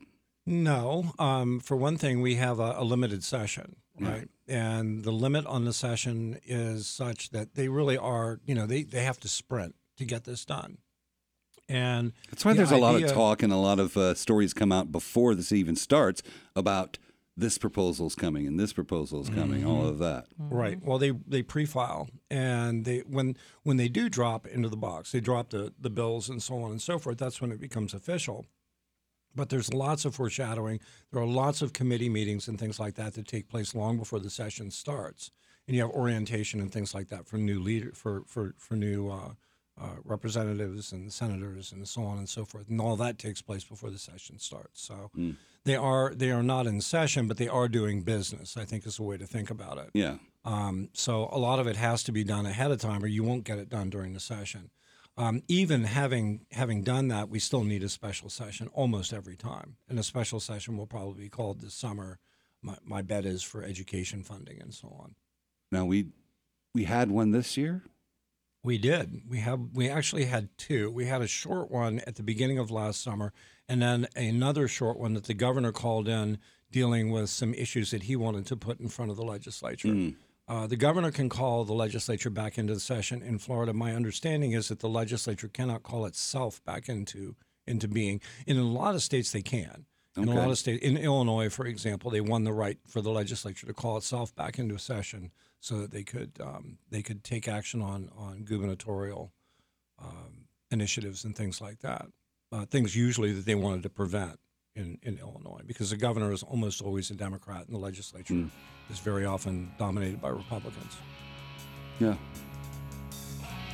No. 0.47 1.13
Um, 1.19 1.61
for 1.61 1.77
one 1.77 1.97
thing, 1.97 2.21
we 2.21 2.35
have 2.37 2.59
a, 2.59 2.75
a 2.79 2.85
limited 2.85 3.23
session, 3.25 3.77
Yeah. 4.01 4.11
right? 4.11 4.29
And 4.49 5.05
the 5.05 5.13
limit 5.13 5.47
on 5.47 5.65
the 5.65 5.73
session 5.73 6.39
is 6.45 6.87
such 6.87 7.31
that 7.31 7.55
they 7.55 7.69
really 7.69 7.97
are, 7.97 8.41
you 8.45 8.55
know, 8.55 8.67
they, 8.67 8.83
they 8.83 9.05
have 9.05 9.21
to 9.21 9.29
sprint 9.29 9.75
to 9.99 10.05
get 10.05 10.25
this 10.25 10.45
done. 10.45 10.79
And 11.69 12.13
That's 12.31 12.45
why 12.45 12.53
the 12.53 12.59
there's 12.59 12.73
a 12.73 12.77
lot 12.77 13.01
of 13.01 13.11
talk 13.13 13.43
and 13.43 13.53
a 13.53 13.57
lot 13.57 13.79
of 13.79 13.97
uh, 13.97 14.15
stories 14.15 14.53
come 14.53 14.73
out 14.73 14.91
before 14.93 15.35
this 15.35 15.53
even 15.53 15.77
starts 15.77 16.23
about 16.57 16.99
this 17.35 17.57
proposal's 17.57 18.15
coming 18.15 18.47
and 18.47 18.61
this 18.61 18.75
proposal's 18.75 19.31
coming, 19.31 19.65
all 19.65 19.87
of 19.87 19.99
that. 20.01 20.27
Right. 20.39 20.79
Well, 20.85 20.99
they 20.99 21.13
they 21.13 21.43
pre-file, 21.43 22.11
and 22.31 22.85
they 22.85 22.99
when 23.09 23.39
when 23.63 23.79
they 23.79 23.89
do 23.89 24.11
drop 24.11 24.47
into 24.47 24.69
the 24.69 24.77
box, 24.77 25.13
they 25.13 25.21
drop 25.21 25.49
the 25.49 25.73
the 25.81 25.89
bills 25.89 26.29
and 26.29 26.43
so 26.43 26.63
on 26.63 26.73
and 26.73 26.83
so 26.83 26.99
forth. 26.99 27.17
That's 27.17 27.41
when 27.41 27.51
it 27.51 27.59
becomes 27.61 27.95
official. 27.95 28.45
But 29.35 29.49
there's 29.49 29.73
lots 29.73 30.05
of 30.05 30.15
foreshadowing. 30.15 30.81
There 31.11 31.23
are 31.23 31.27
lots 31.27 31.63
of 31.63 31.73
committee 31.73 32.09
meetings 32.09 32.49
and 32.49 32.59
things 32.59 32.79
like 32.79 32.95
that 32.95 33.15
that 33.15 33.27
take 33.27 33.49
place 33.49 33.75
long 33.75 33.99
before 33.99 34.21
the 34.21 34.31
session 34.31 34.71
starts, 34.71 35.31
and 35.67 35.77
you 35.77 35.83
have 35.83 35.91
orientation 35.91 36.61
and 36.61 36.71
things 36.71 36.95
like 36.95 37.09
that 37.09 37.27
for 37.27 37.37
new 37.37 37.61
leader 37.61 37.93
for 37.95 38.23
for 38.27 38.55
for 38.59 38.77
new. 38.77 39.09
Uh, 39.09 39.35
uh, 39.81 39.97
representatives 40.05 40.93
and 40.93 41.13
senators 41.13 41.73
and 41.73 41.89
so 41.89 42.03
on 42.03 42.19
and 42.19 42.29
so 42.29 42.45
forth, 42.45 42.69
and 42.69 42.81
all 42.81 42.95
that 42.97 43.19
takes 43.19 43.41
place 43.41 43.65
before 43.65 43.91
the 43.91 43.99
session 43.99 44.39
starts. 44.39 44.83
So 44.83 45.11
they 45.65 45.77
are 45.77 46.13
they 46.15 46.31
are 46.31 46.43
not 46.43 46.67
in 46.67 46.81
session, 46.81 47.27
but 47.27 47.37
they 47.37 47.49
are 47.49 47.69
doing 47.69 48.03
business. 48.03 48.57
I 48.57 48.65
think 48.65 48.87
is 48.87 48.99
a 48.99 49.03
way 49.03 49.17
to 49.17 49.27
think 49.27 49.51
about 49.51 49.79
it. 49.79 49.91
Yeah. 49.95 50.17
Um, 50.45 50.91
so 50.93 51.29
a 51.33 51.39
lot 51.39 51.59
of 51.59 51.67
it 51.67 51.77
has 51.77 52.03
to 52.05 52.13
be 52.13 52.25
done 52.25 52.47
ahead 52.47 52.71
of 52.71 52.81
time, 52.81 53.03
or 53.03 53.07
you 53.07 53.23
won't 53.23 53.45
get 53.45 53.59
it 53.59 53.69
done 53.69 53.91
during 53.91 54.13
the 54.13 54.21
session. 54.21 54.71
Um, 55.17 55.43
even 55.47 55.85
having 55.85 56.47
having 56.53 56.83
done 56.83 57.09
that, 57.09 57.29
we 57.29 57.39
still 57.39 57.65
need 57.65 57.83
a 57.83 57.89
special 57.89 58.31
session 58.31 58.69
almost 58.73 59.13
every 59.13 59.37
time, 59.37 59.77
and 59.89 59.99
a 59.99 60.03
special 60.03 60.41
session 60.41 60.77
will 60.77 60.87
probably 60.87 61.25
be 61.25 61.29
called 61.29 61.61
this 61.61 61.75
summer. 61.75 62.19
My, 62.63 62.77
my 62.85 63.03
bet 63.03 63.25
is 63.27 63.43
for 63.43 63.63
education 63.63 64.23
funding 64.23 64.61
and 64.61 64.73
so 64.73 64.89
on. 64.99 65.15
Now 65.71 65.85
we 65.85 66.07
we 66.75 66.85
had 66.85 67.11
one 67.11 67.33
this 67.33 67.57
year. 67.57 67.83
We 68.65 68.79
did. 68.79 69.23
We 69.29 69.41
have. 69.41 69.61
We 69.75 69.91
actually 69.91 70.27
had 70.27 70.49
two. 70.57 70.91
We 70.91 71.07
had 71.07 71.21
a 71.21 71.27
short 71.27 71.71
one 71.71 71.99
at 72.07 72.15
the 72.15 72.23
beginning 72.23 72.59
of 72.59 72.71
last 72.71 73.03
summer, 73.03 73.33
and 73.69 73.83
then 73.83 74.07
another 74.17 74.69
short 74.69 74.99
one 74.99 75.15
that 75.15 75.25
the 75.25 75.35
governor 75.35 75.73
called 75.73 76.09
in, 76.09 76.39
dealing 76.71 77.11
with 77.11 77.29
some 77.29 77.53
issues 77.55 77.91
that 77.91 78.05
he 78.05 78.17
wanted 78.17 78.47
to 78.47 78.57
put 78.57 78.81
in 78.81 78.89
front 78.89 79.11
of 79.11 79.17
the 79.17 79.25
legislature. 79.25 79.89
Uh, 80.49 80.67
the 80.67 80.77
governor 80.77 81.11
can 81.11 81.29
call 81.29 81.65
the 81.65 81.73
legislature 81.73 82.31
back 82.31 82.59
into 82.59 82.75
the 82.75 82.81
session 82.81 83.23
in 83.23 83.39
Florida. 83.39 83.73
My 83.73 83.95
understanding 83.95 84.53
is 84.53 84.69
that 84.69 84.81
the 84.81 84.89
legislature 84.89 85.49
cannot 85.49 85.83
call 85.83 86.05
itself 86.05 86.63
back 86.65 86.89
into 86.89 87.37
into 87.67 87.87
being. 87.87 88.21
In 88.47 88.59
a 88.59 88.65
lot 88.65 88.95
of 88.95 89.03
states, 89.03 89.31
they 89.31 89.43
can. 89.43 89.87
In 90.17 90.29
a 90.29 90.35
lot 90.35 90.51
of 90.51 90.59
states, 90.59 90.85
in 90.85 90.99
Illinois, 90.99 91.49
for 91.49 91.65
example, 91.65 92.11
they 92.11 92.21
won 92.21 92.45
the 92.45 92.53
right 92.53 92.77
for 92.87 93.01
the 93.01 93.11
legislature 93.11 93.67
to 93.67 93.73
call 93.73 93.97
itself 93.97 94.35
back 94.35 94.59
into 94.59 94.75
a 94.75 94.79
session 94.79 95.31
so 95.59 95.79
that 95.79 95.91
they 95.91 96.03
could 96.03 96.33
um, 96.41 96.79
they 96.91 97.03
could 97.03 97.25
take 97.25 97.49
action 97.49 97.81
on 97.81 98.11
on 98.17 98.45
gubernatorial 98.45 99.33
um, 99.99 100.49
initiatives 100.71 101.25
and 101.25 101.35
things 101.37 101.61
like 101.61 101.79
that. 101.81 102.07
Uh, 102.51 102.67
things 102.67 102.95
usually 102.95 103.33
that 103.33 103.47
they 103.47 103.55
wanted 103.55 103.83
to 103.85 103.89
prevent 103.89 104.39
in, 104.75 104.99
in 105.03 105.19
Illinois 105.19 105.61
because 105.67 105.91
the 105.91 105.97
governor 105.97 106.33
is 106.33 106.43
almost 106.43 106.83
always 106.83 107.11
a 107.11 107.15
Democrat 107.15 107.67
and 107.67 107.75
the 107.75 107.79
legislature 107.79 108.35
hmm. 108.35 108.47
is 108.91 108.99
very 108.99 109.25
often 109.25 109.71
dominated 109.79 110.21
by 110.21 110.29
Republicans. 110.29 110.97
Yeah. 112.01 112.15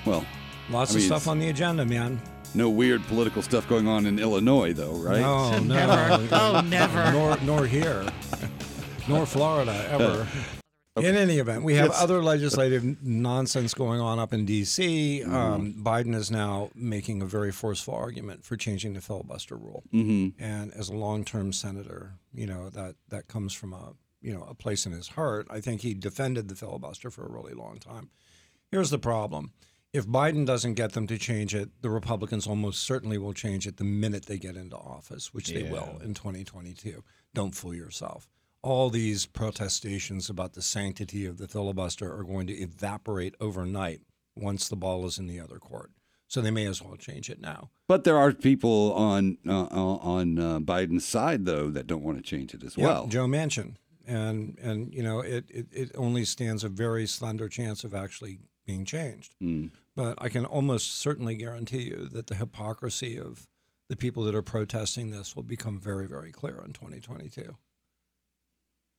Well, 0.04 0.24
Lots 0.70 0.90
I 0.90 0.94
of 0.94 0.96
mean, 1.00 1.06
stuff 1.06 1.28
on 1.28 1.38
the 1.38 1.48
agenda, 1.48 1.84
man. 1.84 2.20
no 2.54 2.68
weird 2.68 3.02
political 3.04 3.42
stuff 3.42 3.68
going 3.68 3.88
on 3.88 4.06
in 4.06 4.18
Illinois, 4.18 4.72
though, 4.72 4.92
right? 4.92 5.20
No, 5.20 5.58
no, 5.58 5.61
Never. 5.61 6.28
Oh, 6.32 6.61
never. 6.61 7.12
Nor, 7.12 7.38
nor 7.42 7.66
here, 7.66 8.06
nor 9.08 9.24
Florida 9.24 9.87
ever. 9.90 10.26
In 11.04 11.16
any 11.16 11.38
event, 11.38 11.62
we 11.64 11.74
have 11.74 11.88
Yes. 11.88 12.02
other 12.02 12.22
legislative 12.22 13.02
nonsense 13.02 13.74
going 13.74 14.00
on 14.00 14.18
up 14.18 14.32
in 14.32 14.44
D.C. 14.44 15.22
Um, 15.24 15.74
Biden 15.82 16.14
is 16.14 16.30
now 16.30 16.70
making 16.74 17.22
a 17.22 17.26
very 17.26 17.52
forceful 17.52 17.94
argument 17.94 18.44
for 18.44 18.56
changing 18.56 18.94
the 18.94 19.00
filibuster 19.00 19.56
rule. 19.56 19.84
Mm-hmm. 19.92 20.42
And 20.42 20.72
as 20.74 20.88
a 20.88 20.94
long-term 20.94 21.52
senator, 21.52 22.14
you 22.32 22.46
know 22.46 22.70
that 22.70 22.96
that 23.08 23.28
comes 23.28 23.52
from 23.52 23.72
a 23.72 23.94
you 24.20 24.32
know 24.34 24.44
a 24.48 24.54
place 24.54 24.87
in 24.87 24.92
his 24.92 25.08
heart. 25.08 25.46
I 25.50 25.61
think 25.61 25.80
he 25.82 25.94
defended 25.94 26.48
the 26.48 26.54
filibuster 26.54 27.11
for 27.11 27.24
a 27.26 27.30
really 27.30 27.54
long 27.54 27.78
time. 27.78 28.11
Here's 28.70 28.90
the 28.90 28.98
problem: 28.98 29.52
if 29.92 30.06
Biden 30.06 30.44
doesn't 30.46 30.74
get 30.74 30.92
them 30.92 31.06
to 31.06 31.16
change 31.18 31.54
it, 31.54 31.70
the 31.82 31.90
Republicans 31.90 32.46
almost 32.46 32.82
certainly 32.82 33.16
will 33.18 33.32
change 33.32 33.66
it 33.66 33.76
the 33.78 33.84
minute 33.84 34.26
they 34.26 34.38
get 34.38 34.56
into 34.56 34.76
office, 34.76 35.32
which 35.32 35.48
they 35.48 35.62
will 35.64 35.98
in 36.04 36.14
2022. 36.14 37.02
Don't 37.34 37.54
fool 37.54 37.74
yourself. 37.74 38.28
All 38.68 38.90
these 38.90 39.24
protestations 39.24 40.28
about 40.28 40.52
the 40.52 40.61
sanctity 40.61 41.24
of 41.24 41.38
the 41.38 41.48
filibuster 41.48 42.14
are 42.14 42.22
going 42.22 42.46
to 42.48 42.52
evaporate 42.52 43.35
overnight 43.40 44.02
once 44.37 44.68
the 44.68 44.76
ball 44.76 45.07
is 45.07 45.16
in 45.18 45.26
the 45.26 45.40
other 45.40 45.59
court. 45.59 45.90
So 46.26 46.42
they 46.42 46.50
may 46.50 46.66
as 46.66 46.83
well 46.83 46.96
change 46.96 47.31
it 47.31 47.40
now. 47.40 47.70
But 47.87 48.04
there 48.04 48.18
are 48.18 48.31
people 48.35 48.92
on 48.92 49.38
uh, 49.48 49.68
on 49.72 50.38
uh, 50.38 50.59
Biden's 50.61 51.07
side, 51.07 51.46
though, 51.46 51.70
that 51.70 51.87
don't 51.87 52.02
want 52.02 52.18
to 52.18 52.22
change 52.22 52.52
it 52.52 52.62
as 52.62 52.76
Yeah, 52.76 52.85
well. 52.85 53.07
Joe 53.07 53.26
Manchin, 53.26 53.76
and 54.07 54.59
and 54.61 54.92
you 54.92 55.02
know 55.02 55.20
it, 55.20 55.46
it 55.48 55.68
it 55.72 55.90
only 55.94 56.26
stands 56.26 56.62
a 56.62 56.68
very 56.68 57.07
slender 57.07 57.48
chance 57.48 57.85
of 57.85 57.94
actually 57.94 58.38
being 58.66 58.85
changed. 58.85 59.35
Mm. 59.42 59.70
But 59.96 60.18
I 60.20 60.28
can 60.28 60.44
almost 60.44 61.00
certainly 61.00 61.37
guarantee 61.37 61.85
you 61.85 62.07
that 62.12 62.26
the 62.26 62.35
hypocrisy 62.35 63.18
of 63.18 63.46
the 63.88 63.96
people 63.96 64.24
that 64.24 64.35
are 64.35 64.42
protesting 64.42 65.11
this 65.11 65.35
will 65.35 65.42
become 65.42 65.81
very 65.81 66.07
very 66.07 66.33
clear 66.33 66.62
in 66.66 66.74
2022. 66.74 67.57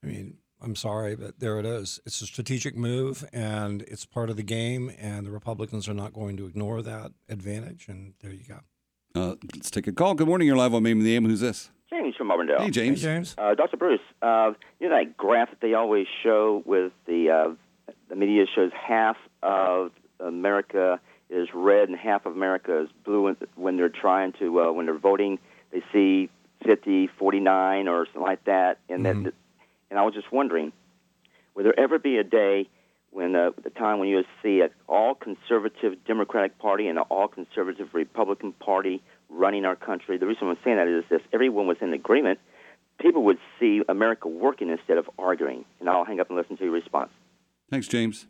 I 0.04 0.08
mean, 0.08 0.38
I'm 0.62 0.76
sorry, 0.76 1.16
but 1.16 1.40
there 1.40 1.60
it 1.60 1.66
is. 1.66 2.00
It's 2.06 2.22
a 2.22 2.26
strategic 2.26 2.76
move, 2.76 3.28
and 3.34 3.82
it's 3.84 4.06
part 4.06 4.30
of 4.30 4.38
the 4.38 4.44
game, 4.44 4.92
and 5.00 5.26
the 5.26 5.32
Republicans 5.32 5.88
are 5.88 5.94
not 5.94 6.14
going 6.14 6.38
to 6.38 6.46
ignore 6.46 6.82
that 6.82 7.12
advantage. 7.30 7.88
And 7.88 8.14
there 8.22 8.32
you 8.32 8.44
go. 8.48 8.60
Uh, 9.16 9.36
let's 9.56 9.72
take 9.72 9.88
a 9.88 9.92
call. 9.92 10.14
Good 10.14 10.28
morning. 10.28 10.48
You're 10.48 10.58
live 10.58 10.74
on 10.74 10.84
Maine 10.84 11.00
the 11.00 11.16
AM. 11.16 11.26
Who's 11.26 11.40
this? 11.40 11.70
James 11.90 12.16
from 12.16 12.32
Auburndale. 12.32 12.60
Hey, 12.60 12.70
James. 12.70 13.02
Hey, 13.02 13.08
James. 13.08 13.30
James. 13.30 13.36
Uh, 13.38 13.56
Dr. 13.56 13.78
Bruce, 13.78 14.00
uh, 14.22 14.52
you 14.80 14.90
know 14.90 14.96
that 14.98 15.18
graph 15.18 15.50
that 15.50 15.60
they 15.62 15.74
always 15.74 16.06
show 16.24 16.62
with 16.66 16.92
the 17.08 17.30
uh, 17.30 17.94
the 18.10 18.16
media 18.16 18.46
shows 18.54 18.72
half 18.74 19.18
of 19.42 19.92
America 20.20 21.00
is 21.30 21.48
red 21.54 21.90
and 21.90 21.98
half 21.98 22.26
of 22.26 22.34
America 22.36 22.82
is 22.84 22.90
blue 23.06 23.24
when- 23.24 23.38
when 23.56 23.78
they're 23.78 23.90
trying 23.90 24.34
to 24.34 24.62
uh, 24.62 24.72
when 24.72 24.86
they're 24.86 24.98
voting. 24.98 25.40
They 25.72 25.82
see 25.94 26.30
50, 26.66 27.08
49 27.18 27.88
or 27.88 28.06
something 28.08 28.22
like 28.22 28.44
that, 28.46 28.80
and 28.90 29.06
Mhm. 29.06 29.24
that 29.26 29.34
and 29.90 30.00
I 30.00 30.04
was 30.04 30.14
just 30.14 30.32
wondering, 30.32 30.72
will 31.56 31.64
there 31.64 31.80
ever 31.80 32.00
be 32.00 32.18
a 32.18 32.24
day 32.24 32.70
when 33.12 33.36
uh, 33.36 33.52
the 33.64 33.70
time 33.70 34.00
when 34.00 34.08
you 34.08 34.24
see 34.44 34.62
an 34.62 34.70
all 34.88 35.16
conservative 35.16 35.96
Democratic 36.06 36.58
Party 36.60 36.88
and 36.88 36.98
an 37.00 37.06
all 37.10 37.28
conservative 37.28 37.90
Republican 37.94 38.54
Party 38.54 39.02
running 39.30 39.66
our 39.66 39.76
country? 39.76 40.18
The 40.18 40.28
reason 40.28 40.48
I'm 40.48 40.58
saying 40.64 40.78
that 40.78 40.88
is 40.88 41.04
if 41.10 41.22
everyone 41.34 41.68
was 41.68 41.78
in 41.82 41.94
agreement, 41.94 42.40
people 43.00 43.24
would 43.24 43.40
see 43.60 43.82
America 43.90 44.28
working 44.28 44.70
instead 44.70 44.98
of 44.98 45.10
arguing. 45.18 45.66
And 45.80 45.90
I'll 45.90 46.06
hang 46.06 46.20
up 46.20 46.30
and 46.30 46.38
listen 46.38 46.58
to 46.58 46.64
your 46.64 46.74
response. 46.74 47.12
Thanks, 47.70 47.88
James. 47.88 48.28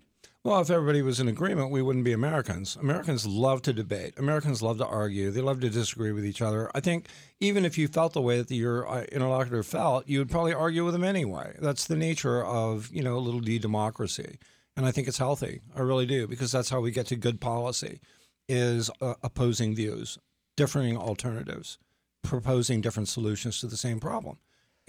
Well, 0.49 0.62
if 0.62 0.71
everybody 0.71 1.03
was 1.03 1.19
in 1.19 1.27
agreement, 1.27 1.69
we 1.69 1.83
wouldn't 1.83 2.05
be 2.05 2.12
Americans. 2.12 2.75
Americans 2.75 3.23
love 3.23 3.62
to 3.62 3.71
debate. 3.71 4.15
Americans 4.17 4.63
love 4.63 4.79
to 4.79 4.85
argue. 4.88 5.29
They 5.29 5.41
love 5.41 5.59
to 5.59 5.69
disagree 5.69 6.12
with 6.12 6.25
each 6.25 6.41
other. 6.41 6.71
I 6.73 6.79
think 6.79 7.05
even 7.39 7.65
if 7.65 7.77
you 7.77 7.88
felt 7.88 8.13
the 8.13 8.21
way 8.21 8.41
that 8.41 8.55
your 8.55 8.89
uh, 8.89 9.03
interlocutor 9.12 9.62
felt, 9.62 10.07
you 10.07 10.17
would 10.17 10.31
probably 10.31 10.55
argue 10.55 10.83
with 10.83 10.93
them 10.93 11.03
anyway. 11.03 11.55
That's 11.59 11.85
the 11.85 11.95
nature 11.95 12.43
of 12.43 12.89
you 12.91 13.03
know 13.03 13.15
a 13.15 13.19
little 13.19 13.41
d 13.41 13.59
democracy, 13.59 14.39
and 14.75 14.88
I 14.88 14.91
think 14.91 15.07
it's 15.07 15.19
healthy. 15.19 15.62
I 15.75 15.81
really 15.81 16.07
do 16.07 16.25
because 16.25 16.51
that's 16.51 16.71
how 16.71 16.79
we 16.79 16.89
get 16.89 17.05
to 17.07 17.15
good 17.15 17.39
policy, 17.39 17.99
is 18.47 18.89
uh, 19.01 19.13
opposing 19.21 19.75
views, 19.75 20.17
differing 20.57 20.97
alternatives, 20.97 21.77
proposing 22.23 22.81
different 22.81 23.07
solutions 23.07 23.59
to 23.59 23.67
the 23.67 23.77
same 23.77 23.99
problem. 23.99 24.39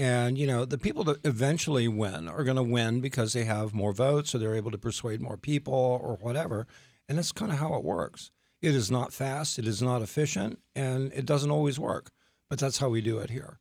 And 0.00 0.38
you 0.38 0.46
know, 0.46 0.64
the 0.64 0.78
people 0.78 1.04
that 1.04 1.18
eventually 1.26 1.86
win 1.86 2.26
are 2.26 2.42
going 2.42 2.56
to 2.56 2.62
win 2.62 3.00
because 3.02 3.34
they 3.34 3.44
have 3.44 3.74
more 3.74 3.92
votes, 3.92 4.34
or 4.34 4.38
they're 4.38 4.54
able 4.54 4.70
to 4.70 4.78
persuade 4.78 5.20
more 5.20 5.36
people, 5.36 5.74
or 6.02 6.16
whatever. 6.22 6.66
And 7.06 7.18
that's 7.18 7.32
kind 7.32 7.52
of 7.52 7.58
how 7.58 7.74
it 7.74 7.84
works. 7.84 8.30
It 8.62 8.74
is 8.74 8.90
not 8.90 9.12
fast, 9.12 9.58
it 9.58 9.66
is 9.66 9.82
not 9.82 10.00
efficient, 10.00 10.58
and 10.74 11.12
it 11.12 11.26
doesn't 11.26 11.50
always 11.50 11.78
work. 11.78 12.10
But 12.48 12.58
that's 12.58 12.78
how 12.78 12.88
we 12.88 13.02
do 13.02 13.18
it 13.18 13.28
here. 13.30 13.58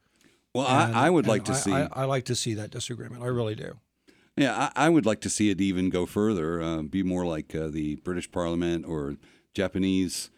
Well, 0.54 0.66
And- 0.68 0.96
I, 0.96 1.08
I 1.08 1.10
would 1.10 1.28
like 1.28 1.44
to 1.46 1.52
I- 1.52 1.56
see. 1.56 1.74
I, 1.74 1.90
I 1.92 2.06
like 2.06 2.24
to 2.26 2.36
see 2.36 2.54
that 2.54 2.72
disagreement. 2.72 3.22
I 3.22 3.28
really 3.28 3.56
do. 3.56 3.78
Yeah, 4.38 4.70
I, 4.76 4.86
I 4.86 4.90
would 4.90 5.06
like 5.06 5.20
to 5.22 5.30
see 5.30 5.50
it 5.50 5.60
even 5.60 5.90
go 5.90 6.06
further, 6.06 6.62
uh, 6.62 6.82
be 6.84 7.04
more 7.04 7.26
like 7.26 7.54
uh, 7.54 7.68
the 7.68 7.98
British 7.98 8.32
Parliament 8.32 8.86
or 8.88 9.18
Japanese 9.54 10.30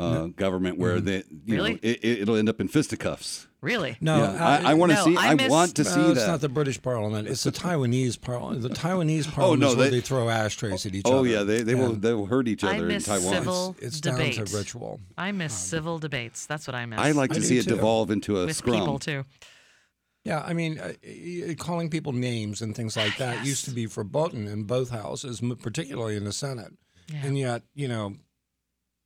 uh, 0.00 0.26
government 0.28 0.78
where 0.78 0.96
Mm-hmm. 0.96 1.04
they, 1.06 1.22
you 1.44 1.54
Really? 1.56 1.72
know, 1.74 1.78
it, 1.82 1.98
it- 2.04 2.18
it'll 2.22 2.36
end 2.36 2.48
up 2.48 2.60
in 2.60 2.68
fisticuffs. 2.68 3.46
Really? 3.60 3.98
No, 4.00 4.16
Yeah, 4.16 4.22
uh, 4.24 4.60
I, 4.64 4.70
I 4.70 4.74
want 4.74 4.90
to 4.92 4.96
no, 4.96 5.04
see. 5.04 5.16
I 5.16 5.32
I, 5.32 5.34
miss- 5.34 5.50
want 5.50 5.76
to 5.76 5.84
no, 5.84 5.90
see 5.90 6.00
it's 6.12 6.20
that. 6.20 6.26
not 6.28 6.40
the 6.40 6.48
British 6.48 6.80
Parliament. 6.80 7.28
It's 7.28 7.42
the 7.42 7.52
Taiwanese 7.52 8.18
Parliament. 8.28 8.62
The 8.62 8.70
Taiwanese 8.70 9.30
Parliament 9.30 9.62
oh, 9.62 9.66
no, 9.66 9.70
is 9.72 9.76
where 9.76 9.90
they- 9.90 9.96
they, 9.96 10.00
throw 10.00 10.30
ashtrays 10.30 10.86
at 10.86 10.94
each 10.94 11.04
other. 11.04 11.16
oh 11.16 11.22
yeah, 11.24 11.42
they, 11.42 11.62
they 11.62 11.74
will 11.74 11.92
they 11.92 12.14
will 12.14 12.24
hurt 12.26 12.48
each 12.48 12.64
I 12.64 12.76
other 12.78 12.88
in 12.88 13.02
Taiwan. 13.02 13.34
civil 13.34 13.76
It's 13.78 14.00
debate. 14.00 14.36
down 14.36 14.46
to 14.46 14.56
ritual. 14.56 15.00
I 15.18 15.32
miss 15.32 15.52
civil 15.52 15.98
debates. 15.98 16.46
That's 16.46 16.66
what 16.66 16.74
I 16.74 16.86
miss. 16.86 16.98
I 16.98 17.10
like 17.10 17.30
to 17.32 17.40
do 17.40 17.44
see 17.46 17.58
it 17.58 17.64
too. 17.64 17.74
devolve 17.74 18.10
into 18.10 18.38
a 18.40 18.46
with 18.46 18.56
scrum. 18.56 18.78
people 18.78 18.98
too. 18.98 19.24
Yeah, 20.24 20.42
I 20.42 20.52
mean, 20.52 20.78
uh, 20.78 20.92
calling 21.58 21.88
people 21.88 22.12
names 22.12 22.60
and 22.60 22.74
things 22.76 22.94
like 22.96 23.16
that 23.18 23.44
used 23.46 23.64
to 23.66 23.70
be 23.70 23.86
verboten 23.86 24.46
in 24.48 24.64
both 24.64 24.90
houses, 24.90 25.40
particularly 25.62 26.14
in 26.16 26.24
the 26.24 26.32
Senate. 26.32 26.72
Yeah. 27.10 27.20
And 27.24 27.38
yet, 27.38 27.62
you 27.74 27.88
know, 27.88 28.16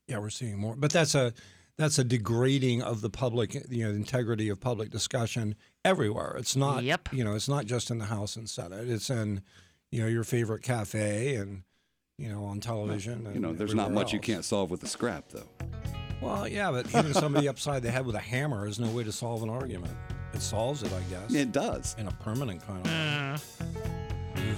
yeah, 0.08 0.18
we're 0.18 0.30
seeing 0.30 0.58
more. 0.58 0.76
But 0.76 0.92
that's 0.92 1.14
a 1.14 1.32
that's 1.76 1.98
a 1.98 2.04
degrading 2.04 2.82
of 2.82 3.00
the 3.00 3.10
public, 3.10 3.54
you 3.68 3.84
know, 3.84 3.90
the 3.90 3.96
integrity 3.98 4.48
of 4.48 4.60
public 4.60 4.90
discussion 4.90 5.56
everywhere. 5.84 6.36
It's 6.38 6.54
not, 6.54 6.84
Yep. 6.84 7.08
you 7.12 7.24
know, 7.24 7.34
it's 7.34 7.48
not 7.48 7.66
just 7.66 7.90
in 7.90 7.98
the 7.98 8.04
House 8.04 8.36
and 8.36 8.48
Senate. 8.48 8.88
It's 8.88 9.10
in, 9.10 9.42
you 9.90 10.00
know, 10.00 10.06
your 10.06 10.22
favorite 10.22 10.62
cafe 10.62 11.34
and, 11.34 11.64
you 12.16 12.28
know, 12.28 12.44
on 12.44 12.60
television. 12.60 13.28
You 13.34 13.40
know, 13.40 13.52
there's 13.52 13.74
not 13.74 13.86
everywhere 13.86 14.04
much 14.04 14.12
you 14.12 14.20
can't 14.20 14.44
solve 14.44 14.70
with 14.70 14.84
a 14.84 14.86
scrap, 14.86 15.30
though. 15.30 15.48
Well, 16.20 16.46
yeah, 16.46 16.70
but 16.70 16.86
hitting 16.86 17.12
somebody 17.12 17.48
upside 17.52 17.82
the 17.82 17.90
head 17.90 18.06
with 18.06 18.14
a 18.14 18.20
hammer 18.20 18.68
is 18.68 18.78
no 18.78 18.88
way 18.90 19.02
to 19.02 19.10
solve 19.10 19.42
an 19.42 19.50
argument. 19.50 19.96
It 20.32 20.42
solves 20.42 20.84
it, 20.84 20.92
I 20.92 21.00
guess, 21.10 21.34
It 21.34 21.50
does. 21.50 21.96
in 21.98 22.06
a 22.06 22.12
permanent 22.12 22.64
kind 22.64 22.86
of 22.86 22.92
way. 22.92 24.44
Uh. 24.44 24.54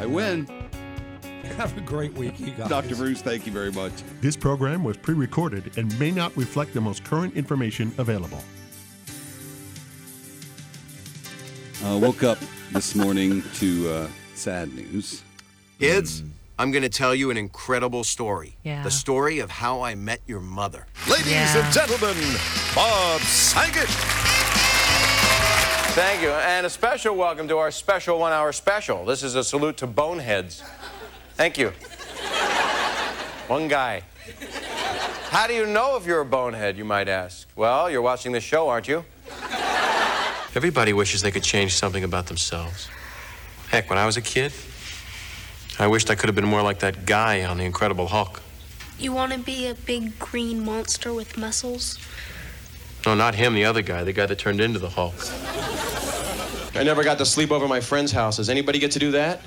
I 0.00 0.06
win. 0.06 0.46
Have 1.56 1.76
a 1.76 1.80
great 1.80 2.12
week, 2.14 2.38
you 2.38 2.50
guys. 2.52 2.68
Dr. 2.68 2.94
Bruce, 2.96 3.20
thank 3.20 3.46
you 3.46 3.52
very 3.52 3.72
much. 3.72 3.92
This 4.20 4.36
program 4.36 4.84
was 4.84 4.96
pre 4.96 5.14
recorded 5.14 5.76
and 5.76 5.98
may 5.98 6.10
not 6.10 6.36
reflect 6.36 6.72
the 6.74 6.80
most 6.80 7.04
current 7.04 7.34
information 7.34 7.92
available. 7.98 8.38
Uh, 11.84 11.98
woke 11.98 12.22
up 12.22 12.38
this 12.72 12.94
morning 12.94 13.42
to 13.54 13.90
uh, 13.90 14.08
sad 14.34 14.72
news. 14.72 15.22
Kids, 15.80 16.22
I'm 16.60 16.70
going 16.70 16.82
to 16.84 16.88
tell 16.88 17.12
you 17.12 17.30
an 17.32 17.36
incredible 17.36 18.04
story. 18.04 18.56
Yeah. 18.62 18.84
The 18.84 18.90
story 18.90 19.40
of 19.40 19.50
how 19.50 19.82
I 19.82 19.96
met 19.96 20.20
your 20.28 20.38
mother. 20.38 20.86
Ladies 21.10 21.32
Yeah. 21.32 21.64
and 21.64 21.74
gentlemen, 21.74 22.14
Bob 22.74 23.20
Saget. 23.22 23.88
Thank 25.94 26.22
you. 26.22 26.30
And 26.30 26.64
a 26.64 26.70
special 26.70 27.16
welcome 27.16 27.48
to 27.48 27.58
our 27.58 27.70
special 27.72 28.18
one 28.20 28.32
hour 28.32 28.52
special. 28.52 29.04
This 29.04 29.22
is 29.24 29.34
a 29.34 29.42
salute 29.44 29.76
to 29.78 29.86
boneheads. 29.88 30.62
Thank 31.42 31.58
you. 31.58 31.72
One 33.48 33.66
guy. 33.66 34.02
How 35.30 35.48
do 35.48 35.54
you 35.54 35.66
know 35.66 35.96
if 35.96 36.06
you're 36.06 36.20
a 36.20 36.24
bonehead, 36.24 36.78
you 36.78 36.84
might 36.84 37.08
ask? 37.08 37.48
Well, 37.56 37.90
you're 37.90 38.00
watching 38.00 38.30
this 38.30 38.44
show, 38.44 38.68
aren't 38.68 38.86
you? 38.86 39.04
Everybody 40.54 40.92
wishes 40.92 41.20
they 41.20 41.32
could 41.32 41.42
change 41.42 41.74
something 41.74 42.04
about 42.04 42.26
themselves. 42.26 42.88
Heck, 43.70 43.90
when 43.90 43.98
I 43.98 44.06
was 44.06 44.16
a 44.16 44.20
kid, 44.20 44.52
I 45.80 45.88
wished 45.88 46.10
I 46.10 46.14
could 46.14 46.28
have 46.28 46.36
been 46.36 46.46
more 46.46 46.62
like 46.62 46.78
that 46.78 47.06
guy 47.06 47.42
on 47.42 47.58
The 47.58 47.64
Incredible 47.64 48.06
Hulk. 48.06 48.40
You 48.96 49.12
want 49.12 49.32
to 49.32 49.38
be 49.40 49.66
a 49.66 49.74
big 49.74 50.20
green 50.20 50.64
monster 50.64 51.12
with 51.12 51.36
muscles? 51.36 51.98
No, 53.04 53.16
not 53.16 53.34
him, 53.34 53.54
the 53.54 53.64
other 53.64 53.82
guy, 53.82 54.04
the 54.04 54.12
guy 54.12 54.26
that 54.26 54.38
turned 54.38 54.60
into 54.60 54.78
the 54.78 54.90
Hulk. 54.90 55.16
I 56.76 56.84
never 56.84 57.02
got 57.02 57.18
to 57.18 57.26
sleep 57.26 57.50
over 57.50 57.66
my 57.66 57.80
friends' 57.80 58.12
houses. 58.12 58.48
Anybody 58.48 58.78
get 58.78 58.92
to 58.92 59.00
do 59.00 59.10
that? 59.10 59.40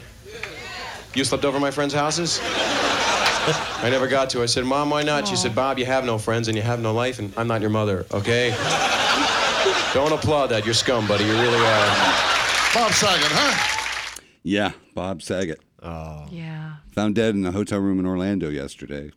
You 1.16 1.24
slept 1.24 1.46
over 1.46 1.60
my 1.62 1.72
friends' 1.72 1.94
houses? 1.94 2.42
I 2.44 3.88
never 3.90 4.08
got 4.08 4.30
to. 4.32 4.42
I 4.42 4.48
said, 4.48 4.66
Mom, 4.66 4.90
why 4.90 5.04
not? 5.04 5.28
She 5.28 5.36
said, 5.36 5.56
Bob, 5.56 5.80
you 5.80 5.86
have 5.86 6.04
no 6.04 6.18
friends 6.18 6.48
and 6.48 6.58
you 6.58 6.64
have 6.64 6.82
no 6.82 6.94
life, 6.94 7.20
and 7.20 7.32
I'm 7.38 7.48
not 7.48 7.62
your 7.62 7.70
mother, 7.70 8.06
okay? 8.12 8.50
Don't 9.94 10.12
applaud 10.12 10.48
that. 10.48 10.64
You're 10.66 10.74
scum, 10.74 11.08
buddy. 11.08 11.24
You 11.24 11.32
really 11.32 11.56
are. 11.56 11.96
Bob 12.74 12.92
Saget, 12.92 13.32
huh? 13.32 14.20
Yeah, 14.44 14.74
Bob 14.94 15.22
Saget. 15.22 15.62
Oh. 15.82 16.26
Yeah. 16.30 16.76
Found 16.92 17.16
dead 17.16 17.36
in 17.36 17.46
a 17.46 17.52
hotel 17.54 17.80
room 17.80 18.00
in 18.00 18.06
Orlando 18.06 18.50
yesterday. 18.50 19.12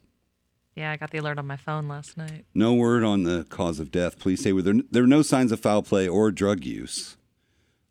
Yeah, 0.77 0.93
I 0.93 0.97
got 0.97 1.11
the 1.11 1.19
alert 1.19 1.39
on 1.39 1.47
my 1.49 1.57
phone 1.57 1.89
last 1.89 2.17
night. 2.17 2.45
No 2.55 2.75
word 2.75 3.03
on 3.03 3.25
the 3.25 3.45
cause 3.49 3.81
of 3.81 3.91
death. 3.91 4.21
Police 4.21 4.43
say 4.43 4.53
there, 4.53 4.75
there 4.89 5.03
were 5.03 5.09
no 5.09 5.23
signs 5.23 5.51
of 5.51 5.59
foul 5.59 5.83
play 5.83 6.07
or 6.07 6.31
drug 6.31 6.65
use. 6.65 7.17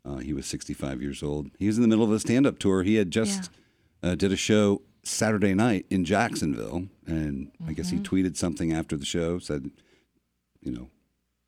Uh, 0.02 0.16
he 0.16 0.32
was 0.32 0.46
65 0.46 1.02
years 1.02 1.22
old. 1.22 1.50
He 1.58 1.66
was 1.66 1.76
in 1.76 1.82
the 1.82 1.88
middle 1.88 2.04
of 2.04 2.12
a 2.12 2.18
stand-up 2.18 2.58
tour. 2.58 2.84
He 2.84 2.94
had 2.94 3.10
just 3.10 3.50
uh, 4.02 4.14
did 4.14 4.32
a 4.32 4.36
show 4.36 4.82
Saturday 5.02 5.54
night 5.54 5.86
in 5.90 6.04
Jacksonville, 6.04 6.86
and 7.06 7.50
I 7.66 7.72
guess 7.72 7.90
he 7.90 7.98
tweeted 7.98 8.36
something 8.36 8.72
after 8.72 8.96
the 8.96 9.04
show, 9.06 9.38
said, 9.38 9.70
you 10.60 10.72
know, 10.72 10.88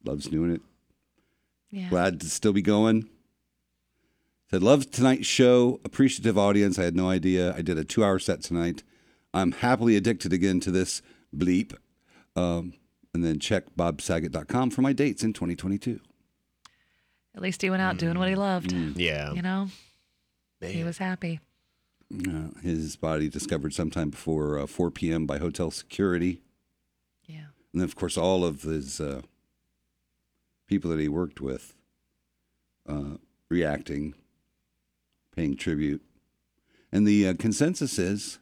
loves 0.05 0.27
doing 0.27 0.53
it. 0.53 0.61
Yeah. 1.71 1.89
Glad 1.89 2.21
to 2.21 2.29
still 2.29 2.53
be 2.53 2.63
going. 2.63 3.09
Said, 4.51 4.63
love 4.63 4.91
tonight's 4.91 5.27
show. 5.27 5.81
Appreciative 5.85 6.37
audience. 6.37 6.79
I 6.79 6.85
had 6.85 6.97
no 6.97 7.09
idea. 7.09 7.55
I 7.55 7.63
did 7.63 7.79
a 7.79 7.85
two 7.85 8.03
hour 8.05 8.19
set 8.19 8.43
tonight. 8.43 8.83
I'm 9.33 9.53
happily 9.53 9.95
addicted 9.97 10.33
again 10.33 10.59
to 10.61 10.73
this 10.73 11.03
bleep. 11.37 11.77
Um, 12.35 12.75
and 13.15 13.25
then 13.25 13.39
check 13.39 13.65
bobsaget.com 13.77 14.71
for 14.71 14.83
my 14.83 14.93
dates 14.93 15.23
in 15.23 15.33
2022. 15.33 16.01
At 17.35 17.43
least 17.43 17.63
he 17.63 17.71
went 17.71 17.83
out 17.83 17.97
doing 17.97 18.19
what 18.19 18.29
he 18.29 18.35
loved. 18.35 18.73
Yeah. 18.73 19.33
You 19.33 19.43
know, 19.43 19.69
he 20.61 20.83
was 20.83 20.99
happy. 20.99 21.41
Uh, 22.13 22.49
his 22.63 22.97
body 22.97 23.29
discovered 23.29 23.73
sometime 23.73 24.11
before 24.11 24.59
uh, 24.59 24.67
4 24.67 24.91
p.m. 24.91 25.27
by 25.27 25.39
hotel 25.39 25.71
security. 25.71 26.41
Yeah. 27.27 27.47
And 27.73 27.81
then, 27.81 27.85
of 27.85 27.95
course, 27.95 28.17
all 28.19 28.45
of 28.45 28.63
his 28.63 29.01
uh, 29.01 29.23
people 30.67 30.91
that 30.91 30.99
he 30.99 31.09
worked 31.09 31.41
with 31.41 31.75
uh, 32.89 33.19
reacting, 33.49 34.15
paying 35.37 35.57
tribute. 35.57 36.03
And 36.91 37.07
the 37.07 37.29
uh, 37.29 37.35
consensus 37.39 37.97
is 37.99 38.41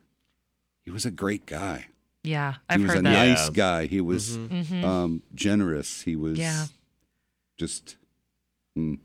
he 0.83 0.91
was 0.91 1.05
a 1.05 1.11
great 1.11 1.45
guy. 1.45 1.89
Yeah, 2.25 2.55
I've 2.71 2.79
he 2.81 2.85
was 2.85 2.93
heard 2.95 3.01
a 3.01 3.03
that. 3.03 3.27
nice 3.29 3.47
Yeah. 3.49 3.53
guy. 3.53 3.87
He 3.87 4.01
was 4.01 4.39
Mhm. 4.39 4.83
um, 4.85 5.23
generous. 5.35 6.03
He 6.03 6.17
was 6.17 6.39
Yeah. 6.39 6.67
just. 7.59 7.97
Mm, 8.77 8.99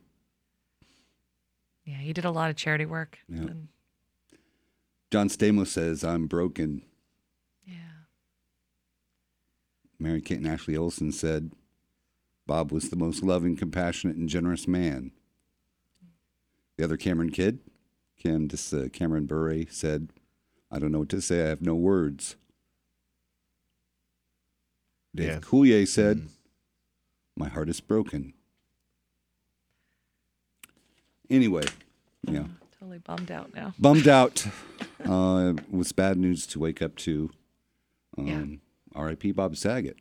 Yeah, 1.86 1.98
he 1.98 2.14
did 2.14 2.24
a 2.24 2.32
lot 2.32 2.50
of 2.50 2.56
charity 2.56 2.86
work. 2.86 3.20
Yeah. 3.28 3.42
And, 3.42 3.68
John 5.14 5.30
Stamos 5.30 5.68
says, 5.68 6.04
I'm 6.04 6.26
broken. 6.26 6.82
yeah. 7.68 7.76
Mary 10.00 10.20
Kate 10.22 10.40
and 10.40 10.48
Ashley 10.48 10.76
Olsen 10.76 11.12
said, 11.12 11.52
Bob 12.48 12.72
was 12.72 12.90
the 12.90 12.96
most 12.96 13.22
loving, 13.22 13.56
compassionate, 13.56 14.16
and 14.16 14.28
generous 14.28 14.68
man. 14.68 15.12
The 16.78 16.84
other 16.84 16.98
Cameron 16.98 17.30
kid, 17.30 17.60
Candace 18.18 18.74
uh, 18.74 18.88
Cameron 18.92 19.28
Bure, 19.28 19.68
said, 19.70 20.10
I 20.72 20.80
don't 20.80 20.92
know 20.92 20.98
what 21.02 21.10
to 21.10 21.22
say. 21.22 21.44
I 21.46 21.50
have 21.50 21.62
no 21.62 21.76
words. 21.76 22.36
Dave 25.14 25.28
Yeah. 25.28 25.40
Coulier 25.42 25.88
said, 25.88 26.28
My 27.38 27.50
heart 27.50 27.70
is 27.70 27.82
broken. 27.82 28.34
Anyway, 31.30 31.66
yeah. 32.28 32.46
Totally 32.84 33.00
bummed 33.00 33.32
out 33.32 33.56
now. 33.56 33.74
Bummed 33.80 34.10
out. 34.10 34.46
Uh, 35.08 35.54
it 35.58 35.72
was 35.74 35.94
bad 35.94 36.18
news 36.18 36.46
to 36.48 36.60
wake 36.60 36.82
up 36.82 36.98
to. 36.98 37.30
Um, 38.18 38.28
Yeah. 38.28 38.46
R.I.P. 38.94 39.32
Bob 39.32 39.56
Saget. 39.56 39.96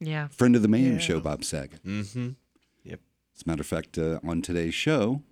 Yeah. 0.00 0.28
Friend 0.28 0.56
of 0.56 0.62
the 0.62 0.68
Mayhem 0.68 0.94
Yeah. 0.94 0.98
Show, 1.00 1.20
Bob 1.20 1.44
Saget. 1.44 1.84
Mm-hmm. 1.84 2.30
Yep. 2.84 3.00
As 3.36 3.42
a 3.44 3.48
matter 3.48 3.60
of 3.60 3.66
fact, 3.66 3.98
uh, 3.98 4.20
on 4.26 4.40
today's 4.40 4.72
show, 4.74 5.22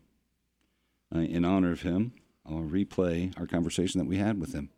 uh, 1.14 1.20
in 1.20 1.46
honor 1.46 1.72
of 1.72 1.80
him, 1.80 2.12
I'll 2.44 2.58
replay 2.60 3.32
our 3.40 3.46
conversation 3.46 3.98
that 3.98 4.06
we 4.06 4.18
had 4.18 4.38
with 4.38 4.52
him. 4.52 4.68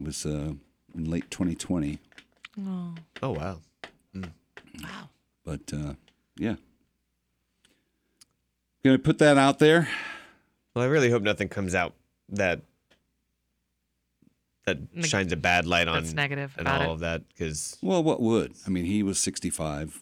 It 0.00 0.06
was 0.06 0.24
uh, 0.24 0.54
in 0.94 1.10
late 1.10 1.30
2020, 1.30 1.98
Oh, 2.66 2.94
Oh 3.22 3.30
wow. 3.32 3.60
wow. 4.14 5.10
but 5.44 5.70
uh, 5.74 5.94
yeah. 6.38 6.56
Gonna 8.82 8.98
put 8.98 9.18
that 9.18 9.36
out 9.36 9.58
there. 9.58 9.88
Well, 10.74 10.84
I 10.84 10.88
really 10.88 11.10
hope 11.10 11.22
nothing 11.22 11.48
comes 11.48 11.74
out 11.74 11.94
that 12.30 12.62
that 14.64 14.78
Neg- 14.94 15.06
shines 15.06 15.32
a 15.32 15.36
bad 15.36 15.66
light 15.66 15.88
on 15.88 16.02
That's 16.02 16.14
negative 16.14 16.54
and 16.56 16.68
all 16.68 16.82
it. 16.82 16.88
of 16.88 17.00
that 17.00 17.26
because 17.28 17.76
Well, 17.82 18.02
what 18.02 18.20
would? 18.20 18.54
I 18.66 18.70
mean, 18.70 18.84
he 18.84 19.02
was 19.02 19.18
65. 19.18 20.00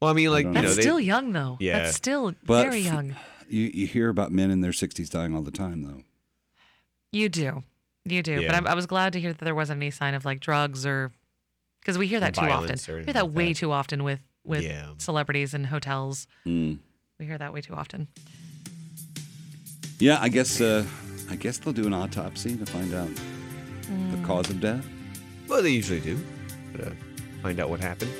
well, 0.00 0.10
I 0.10 0.14
mean, 0.14 0.30
like 0.30 0.44
don't 0.44 0.54
you 0.54 0.60
know. 0.62 0.62
That's 0.62 0.72
know, 0.72 0.76
they, 0.76 0.82
still 0.82 1.00
young, 1.00 1.32
though. 1.32 1.56
Yeah. 1.60 1.78
That's 1.84 1.96
still 1.96 2.34
But 2.44 2.64
very 2.64 2.80
f- 2.80 2.92
young. 2.92 3.16
You, 3.48 3.70
you 3.72 3.86
hear 3.86 4.08
about 4.10 4.30
men 4.32 4.50
in 4.50 4.60
their 4.60 4.70
60s 4.72 5.08
dying 5.10 5.34
all 5.34 5.42
the 5.42 5.50
time, 5.50 5.82
though. 5.82 6.02
You 7.10 7.28
do. 7.28 7.64
You 8.04 8.22
do. 8.22 8.40
Yeah. 8.42 8.52
But 8.60 8.66
I, 8.68 8.72
I 8.72 8.74
was 8.74 8.86
glad 8.86 9.12
to 9.14 9.20
hear 9.20 9.32
that 9.32 9.44
there 9.44 9.54
wasn't 9.54 9.78
any 9.78 9.90
sign 9.90 10.14
of 10.14 10.24
like 10.24 10.40
drugs 10.40 10.86
or 10.86 11.10
because 11.80 11.96
we 11.98 12.06
hear 12.06 12.20
that 12.20 12.34
too 12.34 12.42
often. 12.42 12.76
We 12.86 12.94
hear 13.04 13.12
that 13.14 13.24
like 13.26 13.34
way 13.34 13.48
that. 13.48 13.56
too 13.56 13.72
often 13.72 14.04
with 14.04 14.20
with 14.44 14.62
Yeah. 14.62 14.90
celebrities 14.98 15.52
and 15.54 15.66
hotels. 15.66 16.26
Mm. 16.46 16.78
We 17.18 17.26
hear 17.26 17.38
that 17.38 17.52
way 17.52 17.60
too 17.62 17.74
often. 17.74 18.08
Yeah, 20.00 20.18
I 20.20 20.28
guess 20.28 20.60
uh, 20.60 20.84
I 21.30 21.36
guess 21.36 21.58
they'll 21.58 21.72
do 21.72 21.86
an 21.86 21.94
autopsy 21.94 22.56
to 22.56 22.66
find 22.66 22.92
out 22.94 23.08
Mm. 23.90 24.20
the 24.20 24.24
cause 24.26 24.48
of 24.50 24.60
death. 24.60 24.86
well, 25.48 25.62
they 25.62 25.70
usually 25.70 25.98
do. 25.98 26.16
But, 26.72 26.86
uh, 26.86 26.90
find 27.42 27.58
out 27.58 27.68
what 27.70 27.80
happened. 27.80 28.12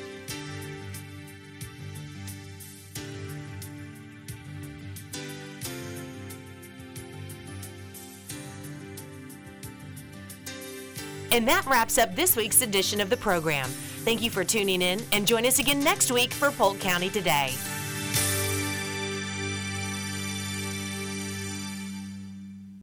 And 11.32 11.46
that 11.46 11.64
wraps 11.66 11.96
up 11.98 12.16
this 12.16 12.34
week's 12.36 12.60
edition 12.62 13.00
of 13.00 13.08
the 13.08 13.16
program. 13.16 13.68
Thank 14.04 14.20
you 14.22 14.30
for 14.30 14.42
tuning 14.42 14.82
in 14.82 15.00
and 15.12 15.26
join 15.26 15.46
us 15.46 15.58
again 15.58 15.82
next 15.82 16.10
week 16.10 16.32
for 16.32 16.50
Polk 16.50 16.80
County 16.80 17.08
Today. 17.08 17.52